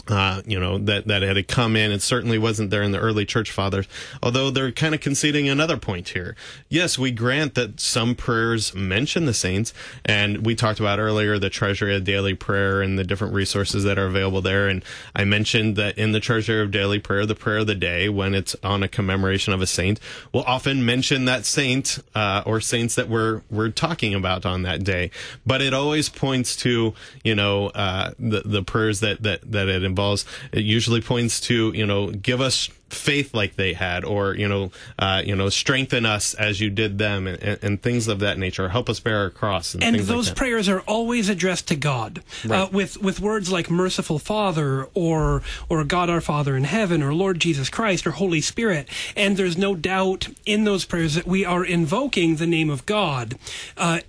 [0.08, 1.92] Uh, you know, that, that had come in.
[1.92, 3.88] It certainly wasn't there in the early church fathers,
[4.22, 6.36] although they're kind of conceding another point here.
[6.70, 9.74] Yes, we grant that some prayers mention the saints,
[10.04, 14.00] and we talked about earlier the Treasury of Daily Prayer and the different resources that
[14.00, 14.68] are available there.
[14.68, 14.84] And
[15.16, 18.34] I mentioned that in the Treasury of Daily Prayer, the prayer of the day, when
[18.34, 20.00] it's on a commemoration of a saint,
[20.34, 24.84] will often mention that saint uh, or saints that we're we're talking about on that
[24.84, 25.12] day.
[25.46, 26.94] But it always points to
[27.24, 30.26] you know uh, the the prayers that that that it involves.
[30.52, 34.72] It usually points to you know give us faith like they had, or you know
[35.00, 38.70] uh, you know strengthen us as you did them, and, and, things of that nature.
[38.70, 40.38] Help us bear our cross, and, and those like that.
[40.38, 45.84] prayers are always addressed to God, uh, with with words like "merciful Father" or or
[45.84, 49.76] "God our Father in heaven" or "Lord Jesus Christ" or "Holy Spirit." And there's no
[49.76, 53.36] doubt in those prayers that we are invoking the name of God,
[53.78, 54.02] uh,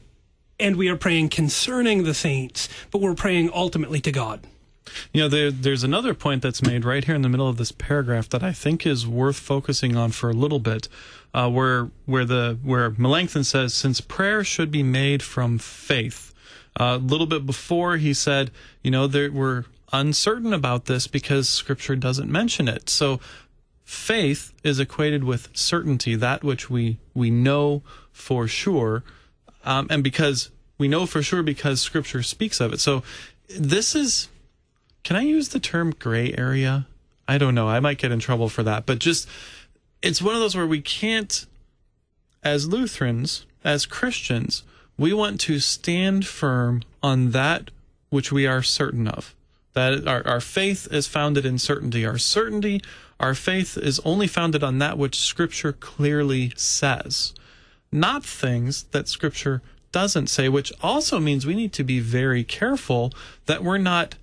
[0.59, 4.47] and we are praying concerning the saints, but we're praying ultimately to God.
[5.13, 7.73] You know, there, there's another point that's made right here in the middle of this
[7.73, 10.89] paragraph that I think is worth focusing on for a little bit,
[11.35, 16.35] uh, where where the where Melanchthon says, since prayer should be made from faith.
[16.79, 18.51] Uh, a little bit before he said,
[18.83, 22.89] you know, there, we're uncertain about this because Scripture doesn't mention it.
[22.89, 23.21] So
[23.85, 29.05] faith is equated with certainty, that which we we know for sure,
[29.65, 32.81] um, and because we know for sure because Scripture speaks of it.
[32.81, 33.03] So
[33.49, 34.29] this is
[35.05, 36.87] can I use the term gray area?
[37.27, 37.69] I don't know.
[37.69, 39.29] I might get in trouble for that, but just
[40.03, 41.47] it's one of those where we can't,
[42.43, 44.65] as Lutherans, as Christians,
[44.99, 47.71] we want to stand firm on that
[48.11, 49.35] which we are certain of.
[49.75, 52.05] That our, our faith is founded in certainty.
[52.05, 52.83] Our certainty,
[53.19, 57.33] our faith is only founded on that which Scripture clearly says,
[57.91, 63.13] not things that Scripture doesn't say, which also means we need to be very careful
[63.47, 64.17] that we're not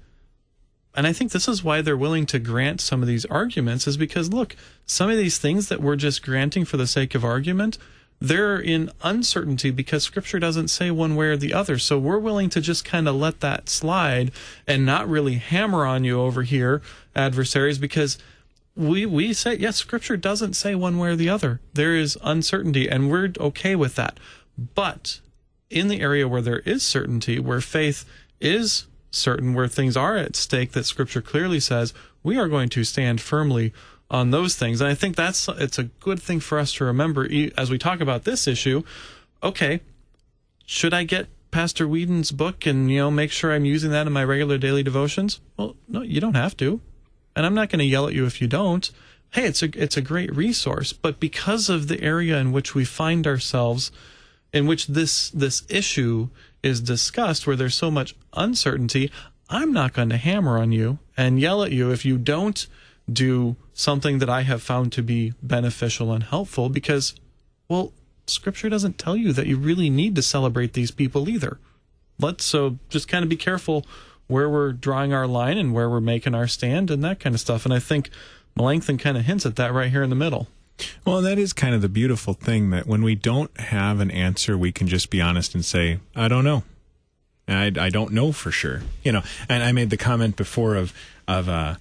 [0.99, 3.95] and I think this is why they're willing to grant some of these arguments is
[3.95, 7.77] because look, some of these things that we're just granting for the sake of argument,
[8.19, 11.77] they're in uncertainty because scripture doesn't say one way or the other.
[11.77, 14.33] So we're willing to just kind of let that slide
[14.67, 16.81] and not really hammer on you over here,
[17.15, 18.17] adversaries, because
[18.75, 21.61] we we say yes, scripture doesn't say one way or the other.
[21.75, 24.19] There is uncertainty and we're okay with that.
[24.75, 25.21] But
[25.69, 28.03] in the area where there is certainty, where faith
[28.41, 31.93] is certain where things are at stake that Scripture clearly says
[32.23, 33.73] we are going to stand firmly
[34.11, 34.81] on those things.
[34.81, 38.01] And I think that's it's a good thing for us to remember as we talk
[38.01, 38.83] about this issue.
[39.43, 39.81] Okay,
[40.65, 44.13] should I get Pastor Weedon's book and you know make sure I'm using that in
[44.13, 45.39] my regular daily devotions?
[45.57, 46.81] Well, no, you don't have to,
[47.35, 48.89] and I'm not going to yell at you if you don't.
[49.31, 52.85] Hey, it's a it's a great resource, but because of the area in which we
[52.85, 53.91] find ourselves,
[54.51, 56.29] in which this this issue
[56.63, 59.11] is discussed, where there's so much uncertainty,
[59.49, 62.67] I'm not going to hammer on you and yell at you if you don't
[63.11, 67.15] do something that I have found to be beneficial and helpful because,
[67.67, 67.93] well,
[68.27, 71.57] scripture doesn't tell you that you really need to celebrate these people either.
[72.19, 73.85] Let's so just kind of be careful
[74.27, 77.41] where we're drawing our line and where we're making our stand and that kind of
[77.41, 77.65] stuff.
[77.65, 78.11] And I think
[78.55, 80.47] Melanchthon kind of hints at that right here in the middle.
[81.05, 84.57] Well, that is kind of the beautiful thing that when we don't have an answer,
[84.57, 86.63] we can just be honest and say, I don't know.
[87.47, 88.81] I, I don't know for sure.
[89.03, 90.93] You know, and I made the comment before of,
[91.27, 91.75] of, uh,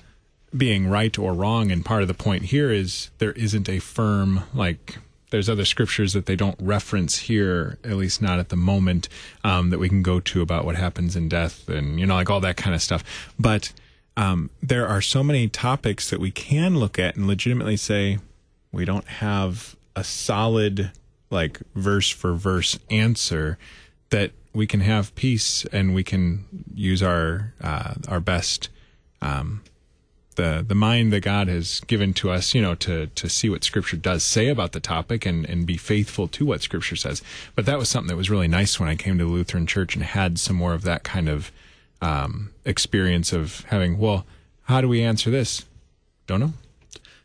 [0.57, 1.70] being right or wrong.
[1.70, 4.99] And part of the point here is there isn't a firm, like,
[5.30, 9.11] there's other scriptures that they don't reference here, at least not at the moment,
[9.44, 12.30] um, that we can go to about what happens in death and, you know, like
[12.30, 13.05] all that kind of stuff.
[13.38, 13.72] But
[14.16, 18.18] um, there are so many topics that we can look at and legitimately say,
[18.73, 20.93] we don't have a solid,
[21.31, 23.59] like, verse for verse answer
[24.11, 26.45] that we can have peace and we can
[26.75, 28.69] use our uh, our best
[29.21, 29.62] um,
[30.39, 33.64] the the mind that God has given to us, you know, to to see what
[33.64, 37.23] Scripture does say about the topic and and be faithful to what Scripture says.
[37.55, 39.95] But that was something that was really nice when I came to the Lutheran Church
[39.95, 41.53] and had some more of that kind of
[42.01, 43.99] um, experience of having.
[43.99, 44.25] Well,
[44.62, 45.66] how do we answer this?
[46.27, 46.53] Don't know.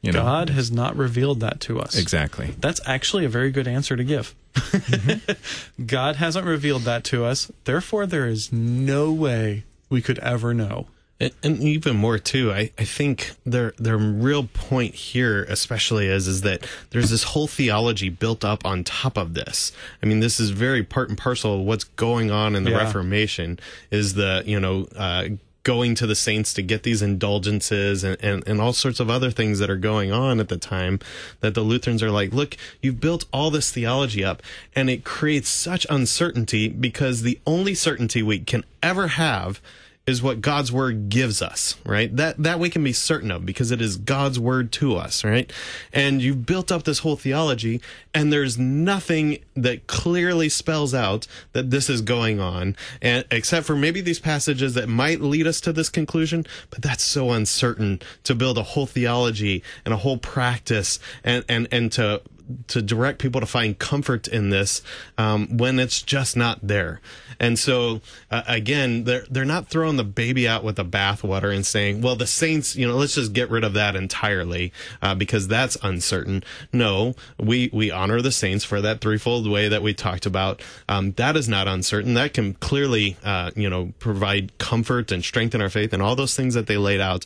[0.04, 0.22] You know?
[0.22, 1.98] God has not revealed that to us.
[1.98, 2.54] Exactly.
[2.60, 4.36] That's actually a very good answer to give.
[4.54, 5.86] Mm-hmm.
[5.86, 7.52] God hasn't revealed that to us.
[7.64, 10.88] Therefore, there is no way we could ever know.
[11.22, 16.28] And, and even more too, I, I think their their real point here, especially is
[16.28, 19.72] is that there's this whole theology built up on top of this.
[20.02, 22.80] I mean, this is very part and parcel of what's going on in the Yeah.
[22.80, 23.60] Reformation.
[23.90, 25.26] Is the you know uh,
[25.64, 29.32] going to the saints to get these indulgences and, and, and all sorts of other
[29.32, 31.00] things that are going on at the time
[31.40, 34.44] that the Lutherans are like, look, you've built all this theology up
[34.76, 39.62] and it creates such uncertainty because the only certainty we can ever have
[40.06, 42.14] is what God's word gives us, right?
[42.16, 45.52] That that we can be certain of because it is God's word to us, right?
[45.94, 47.82] And you've built up this whole theology
[48.14, 53.78] and there's nothing that clearly spells out that this is going on and except for
[53.78, 58.36] maybe these passages that might lead us to this conclusion, but that's so uncertain to
[58.36, 62.22] build a whole theology and a whole practice and and and to
[62.68, 64.82] to direct people to find comfort in this
[65.18, 67.02] um, when it's just not there.
[67.40, 71.66] And so uh, again, they're they're not throwing the baby out with the bathwater and
[71.66, 74.72] saying, "Well, the saints, you know, let's just get rid of that entirely
[75.02, 79.82] uh, because that's uncertain." No, we we honor the saints for that threefold way that
[79.82, 80.62] we talked about.
[80.88, 82.14] Um, that is not uncertain.
[82.14, 86.36] That can clearly, uh, you know, provide comfort and strengthen our faith and all those
[86.36, 87.26] things that they laid out.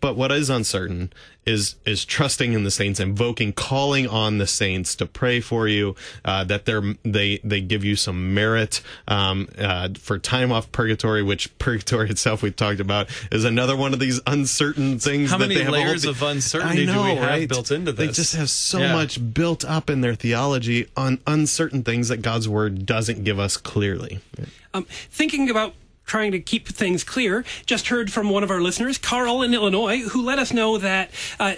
[0.00, 1.10] But what is uncertain
[1.46, 5.96] is is trusting in the saints, invoking, calling on the saints to pray for you,
[6.22, 11.22] uh, that they're they they give you some merit um, uh, for time off purgatory,
[11.22, 15.30] which purgatory itself we've talked about is another one of these uncertain things.
[15.30, 17.48] How that many they have whole layers the- of uncertainty know, do we have right?
[17.48, 18.06] built into this?
[18.08, 18.92] They just have so Yeah.
[18.92, 23.56] much built up in their theology on uncertain things that God's word doesn't give us
[23.56, 24.20] clearly.
[24.74, 25.74] Um, thinking about
[26.10, 30.00] trying to keep things clear, just heard from one of our listeners, Carl in Illinois,
[30.08, 31.10] who let us know that.
[31.38, 31.54] Uh,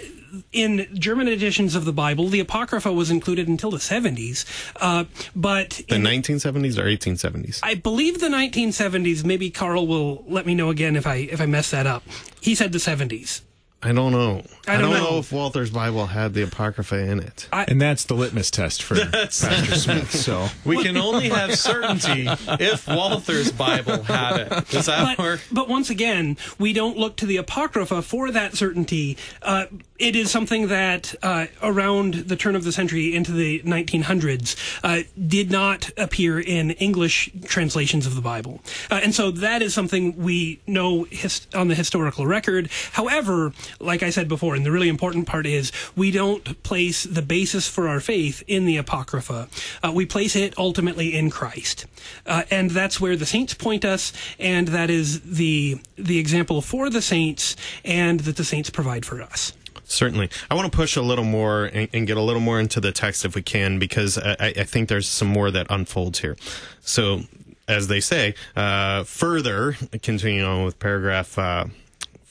[0.51, 4.45] in German editions of the Bible, the Apocrypha was included until the 70s,
[4.81, 5.03] uh,
[5.35, 7.59] but The 1970s or 1870s?
[7.61, 9.23] I believe the 1970s.
[9.23, 12.01] Maybe Carl will let me know again if I if I mess that up.
[12.41, 13.41] He said the 70s.
[13.83, 14.43] I don't know.
[14.67, 15.11] I don't know.
[15.11, 15.17] know.
[15.19, 17.49] if Walther's Bible had the Apocrypha in it.
[17.51, 20.11] and that's the litmus test for Pastor Smith.
[20.11, 22.27] So We can only have certainty
[22.61, 24.73] if Walther's Bible had it.
[24.73, 25.39] Is that but, where?
[25.51, 29.17] but once again, we don't look to the Apocrypha for that certainty.
[29.41, 29.65] Uh,
[29.99, 35.03] it is something that uh, around the turn of the century into the 1900s uh,
[35.27, 38.61] did not appear in English translations of the Bible.
[38.89, 42.69] Uh, and so that is something we know his- on the historical record.
[42.93, 47.21] However, like I said before, and the really important part is we don't place the
[47.21, 49.47] basis for our faith in the Apocrypha.
[49.83, 51.85] Uh, we place it ultimately in Christ.
[52.25, 56.89] Uh, and that's where the saints point us, and that is the, the example for
[56.89, 59.53] the saints and that the saints provide for us.
[59.85, 60.29] Certainly.
[60.49, 62.91] I want to push a little more and, and get a little more into the
[62.91, 66.35] text if we can, because I, I think there's some more that unfolds here.
[66.81, 67.21] So
[67.67, 71.65] as they say, uh, further, continuing on with paragraph uh,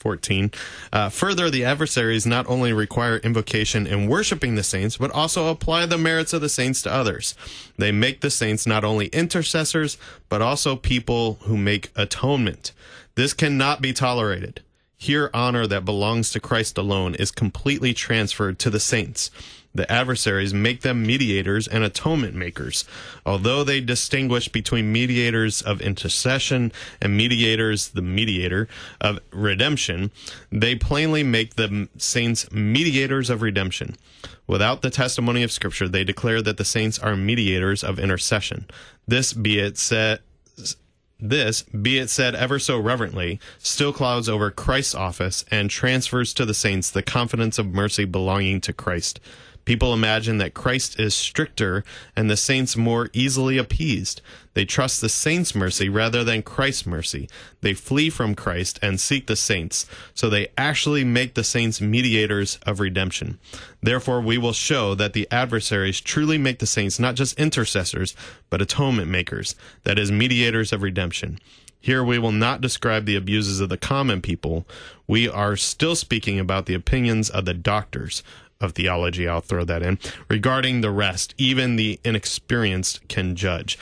[0.02, 0.50] 14.
[0.92, 5.86] Uh, further, the adversaries not only require invocation in worshiping the saints, but also apply
[5.86, 7.36] the merits of the saints to others.
[7.78, 9.96] They make the saints not only intercessors,
[10.28, 12.72] but also people who make atonement.
[13.14, 14.60] This cannot be tolerated.
[14.96, 19.30] Here, honor that belongs to Christ alone is completely transferred to the saints.
[19.74, 22.84] The adversaries make them mediators and atonement makers.
[23.24, 28.68] Although they distinguish between mediators of intercession and mediators, the mediator
[29.00, 30.10] of redemption,
[30.50, 33.96] they plainly make the saints mediators of redemption.
[34.46, 38.66] Without the testimony of Scripture, they declare that the saints are mediators of intercession.
[39.08, 40.20] This, be it said,
[41.18, 46.44] this, be it said ever so reverently, still clouds over Christ's office and transfers to
[46.44, 49.20] the saints the confidence of mercy belonging to Christ.
[49.64, 51.84] People imagine that Christ is stricter
[52.16, 54.20] and the saints more easily appeased.
[54.54, 57.28] They trust the saints' mercy rather than Christ's mercy.
[57.60, 62.58] They flee from Christ and seek the saints, so they actually make the saints mediators
[62.66, 63.38] of redemption.
[63.80, 68.14] Therefore, we will show that the adversaries truly make the saints not just intercessors,
[68.50, 69.54] but atonement makers,
[69.84, 71.38] that is, mediators of redemption.
[71.82, 74.64] Here we will not describe the abuses of the common people.
[75.08, 78.22] We are still speaking about the opinions of the doctors,
[78.62, 79.98] of theology, I'll throw that in.
[80.28, 83.78] Regarding the rest, even the inexperienced can judge.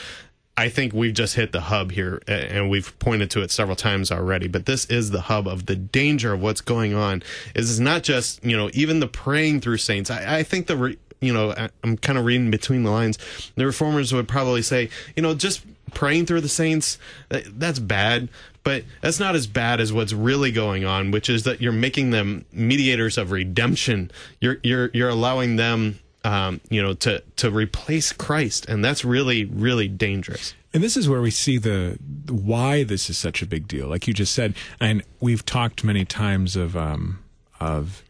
[0.56, 4.12] I think we've just hit the hub here, and we've pointed to it several times
[4.12, 4.46] already.
[4.46, 7.22] But this is the hub of the danger of what's going on.
[7.54, 10.10] Is it's not just you know even the praying through saints.
[10.10, 13.16] I, I think the re, you know I'm kind of reading between the lines.
[13.54, 15.64] The reformers would probably say you know just
[15.94, 18.28] praying through the saints that's bad
[18.62, 22.10] but that's not as bad as what's really going on, which is that you're making
[22.10, 24.10] them mediators of redemption.
[24.40, 29.44] You're you're you're allowing them, um, you know, to to replace Christ, and that's really
[29.44, 30.54] really dangerous.
[30.72, 33.88] And this is where we see the why this is such a big deal.
[33.88, 37.18] Like you just said, and we've talked many times of um,
[37.60, 38.02] of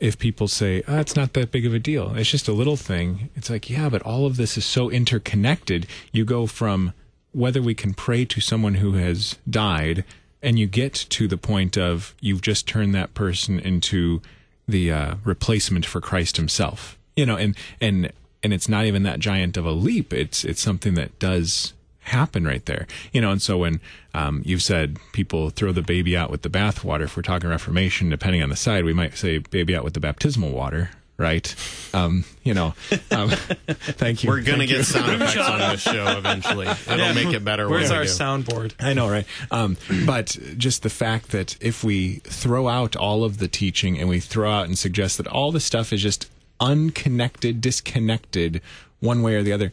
[0.00, 2.76] if people say oh, it's not that big of a deal, it's just a little
[2.76, 3.28] thing.
[3.36, 5.86] It's like yeah, but all of this is so interconnected.
[6.12, 6.94] You go from
[7.32, 10.04] whether we can pray to someone who has died
[10.42, 14.20] and you get to the point of you've just turned that person into
[14.66, 16.98] the uh, replacement for Christ himself.
[17.16, 18.12] You know and and
[18.42, 20.12] and it's not even that giant of a leap.
[20.12, 22.86] It's it's something that does happen right there.
[23.12, 23.80] You know and so when
[24.14, 28.10] um, you've said people throw the baby out with the bathwater if we're talking reformation
[28.10, 30.90] depending on the side we might say baby out with the baptismal water
[31.22, 31.54] right?
[31.94, 32.74] Um, you know,
[33.10, 33.28] um,
[33.70, 34.28] thank you.
[34.30, 34.82] We're gonna Thank get you.
[34.82, 36.66] sound effects on this show eventually.
[36.66, 37.12] It'll Yeah.
[37.14, 37.68] make it better.
[37.68, 38.08] Where's our do.
[38.10, 38.72] soundboard?
[38.80, 39.26] I know, right?
[39.50, 44.08] Um, but just the fact that if we throw out all of the teaching and
[44.08, 46.28] we throw out and suggest that all the stuff is just
[46.60, 48.60] unconnected, disconnected,
[49.00, 49.72] one way or the other,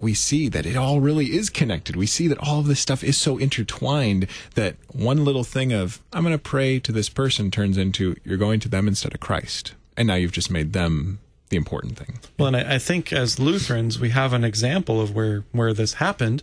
[0.00, 1.96] we see that it all really is connected.
[1.96, 6.00] We see that all of this stuff is so intertwined that one little thing of,
[6.12, 9.20] I'm going to pray to this person turns into, you're going to them instead of
[9.20, 9.74] Christ.
[9.98, 11.18] And now you've just made them
[11.50, 12.20] the important thing.
[12.38, 15.94] Well, and I, I think as Lutherans, we have an example of where where this
[15.94, 16.42] happened.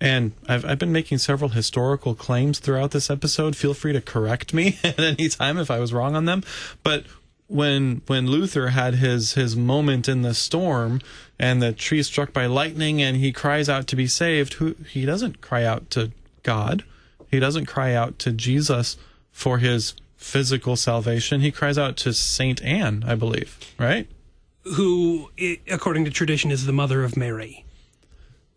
[0.00, 3.54] And I've I've been making several historical claims throughout this episode.
[3.54, 6.42] Feel free to correct me at any time if I was wrong on them.
[6.82, 7.04] But
[7.48, 11.00] when when Luther had his his moment in the storm
[11.38, 15.04] and the tree struck by lightning and he cries out to be saved, who he
[15.04, 16.84] doesn't cry out to God.
[17.30, 18.96] He doesn't cry out to Jesus
[19.32, 21.40] for his physical salvation.
[21.40, 24.08] He cries out to Saint Anne, I believe, right?
[24.64, 25.30] Who,
[25.70, 27.64] according to tradition, is the mother of Mary.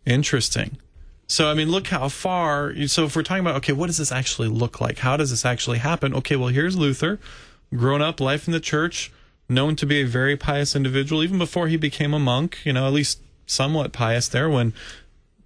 [0.04, 0.78] Interesting.
[1.26, 2.74] So, I mean, look how far.
[2.88, 4.98] So, if we're talking about, okay, what does this actually look like?
[4.98, 6.12] How does this actually happen?
[6.14, 7.20] Okay, well, here's Luther,
[7.72, 9.12] grown up, life in the church,
[9.48, 12.86] known to be a very pious individual, even before he became a monk, you know,
[12.86, 14.50] at least somewhat pious there.
[14.50, 14.72] When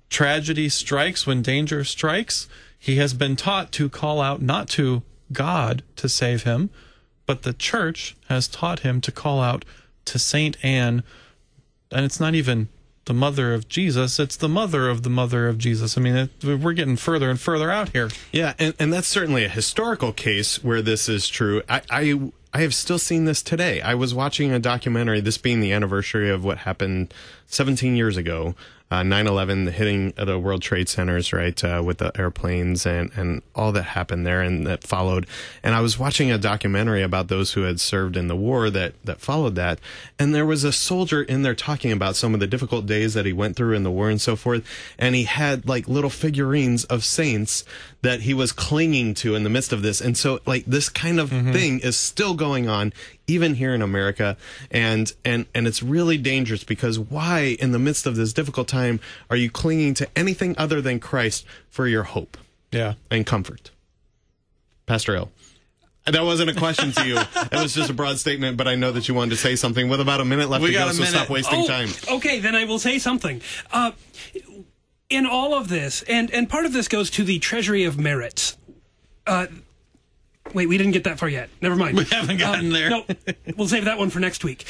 [0.08, 2.48] tragedy strikes, when danger strikes,
[2.78, 5.02] he has been taught to call out not to
[5.32, 6.70] God to save him,
[7.26, 9.64] but the church has taught him to call out
[10.06, 11.02] to Saint Anne.
[11.90, 12.68] And it's not even
[13.06, 15.98] the mother of Jesus, it's the mother of the mother of Jesus.
[15.98, 18.08] I mean, it, we're getting further and further out here.
[18.32, 21.62] Yeah, and, and that's certainly a historical case where this is true.
[21.68, 23.80] I, I I have still seen this today.
[23.80, 27.12] I was watching a documentary, this being the anniversary of what happened
[27.46, 28.54] 17 years ago,
[28.94, 33.10] uh, 9/11, the hitting of the World Trade Centers, right, uh, with the airplanes and
[33.16, 35.26] and all that happened there and that followed.
[35.62, 38.94] And I was watching a documentary about those who had served in the war that
[39.04, 39.80] that followed that,
[40.18, 43.26] and there was a soldier in there talking about some of the difficult days that
[43.26, 44.64] he went through in the war and so forth.
[44.98, 47.64] And he had like little figurines of saints
[48.02, 50.00] that he was clinging to in the midst of this.
[50.00, 52.92] And so like this kind of thing is still going on
[53.26, 54.36] even here in America.
[54.70, 59.00] And, and, and it's really dangerous because why, in the midst of this difficult time,
[59.30, 62.36] are you clinging to anything other than Christ for your hope
[62.72, 62.94] Yeah.
[63.10, 63.70] and comfort?
[64.86, 65.30] Pastor L.
[66.06, 67.16] That wasn't a question to you.
[67.52, 69.88] It was just a broad statement, but I know that you wanted to say something
[69.88, 71.88] with about a minute left We to got go, so stop wasting Oh, time.
[72.16, 73.40] Okay, then I will say something.
[73.72, 73.92] Uh,
[75.08, 78.56] in all of this, and and part of this goes to the treasury of merits.
[79.26, 79.46] Uh,
[80.54, 81.50] wait, we didn't get that far yet.
[81.60, 81.96] Never mind.
[81.98, 82.90] We haven't gotten Uh, there.
[82.90, 83.04] No,
[83.56, 84.64] we'll save that one for next week.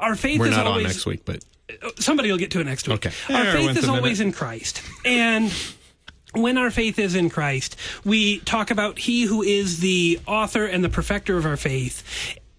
[0.00, 1.44] Our faith We're is not always on next week, but
[1.98, 3.06] somebody will get to it next week.
[3.06, 3.34] Okay.
[3.34, 4.82] Our Yeah, faith is always in Christ.
[5.04, 5.52] And
[6.34, 10.84] when our faith is in Christ, we talk about He who is the author and
[10.84, 12.02] the perfecter of our faith.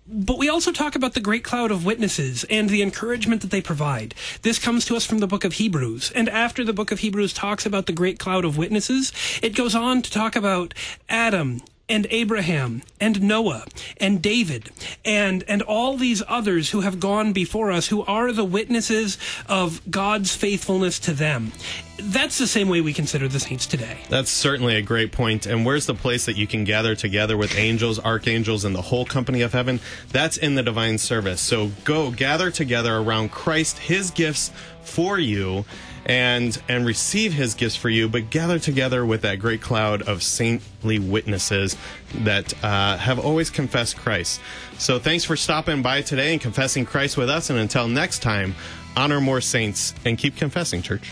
[0.10, 3.62] But we also talk about the great cloud of witnesses and the encouragement that they
[3.62, 4.16] provide.
[4.42, 6.12] This comes to us from the book of Hebrews.
[6.16, 9.12] And after the book of Hebrews talks about the great cloud of witnesses,
[9.44, 10.74] it goes on to talk about
[11.10, 13.66] Adam and Abraham and Noah
[13.98, 14.72] and David
[15.06, 19.18] and and all these others who have gone before us who are the witnesses
[19.48, 21.52] of God's faithfulness to them.
[22.00, 23.98] That's the same way we consider the saints today.
[24.10, 25.48] That's certainly a great point.
[25.48, 29.04] And where's the place that you can gather together with angels, archangels, and the whole
[29.04, 29.80] company of heaven?
[30.12, 31.42] That's in the divine service.
[31.42, 34.52] So go gather together around Christ, his gifts
[34.84, 35.66] for you,
[36.08, 40.24] and and receive his gifts for you, but gather together with that great cloud of
[40.24, 41.76] saintly witnesses
[42.24, 44.42] that uh, have always confessed Christ.
[44.80, 47.50] So thanks for stopping by today and confessing Christ with us.
[47.50, 48.56] And until next time,
[48.96, 51.12] honor more saints and keep confessing, church.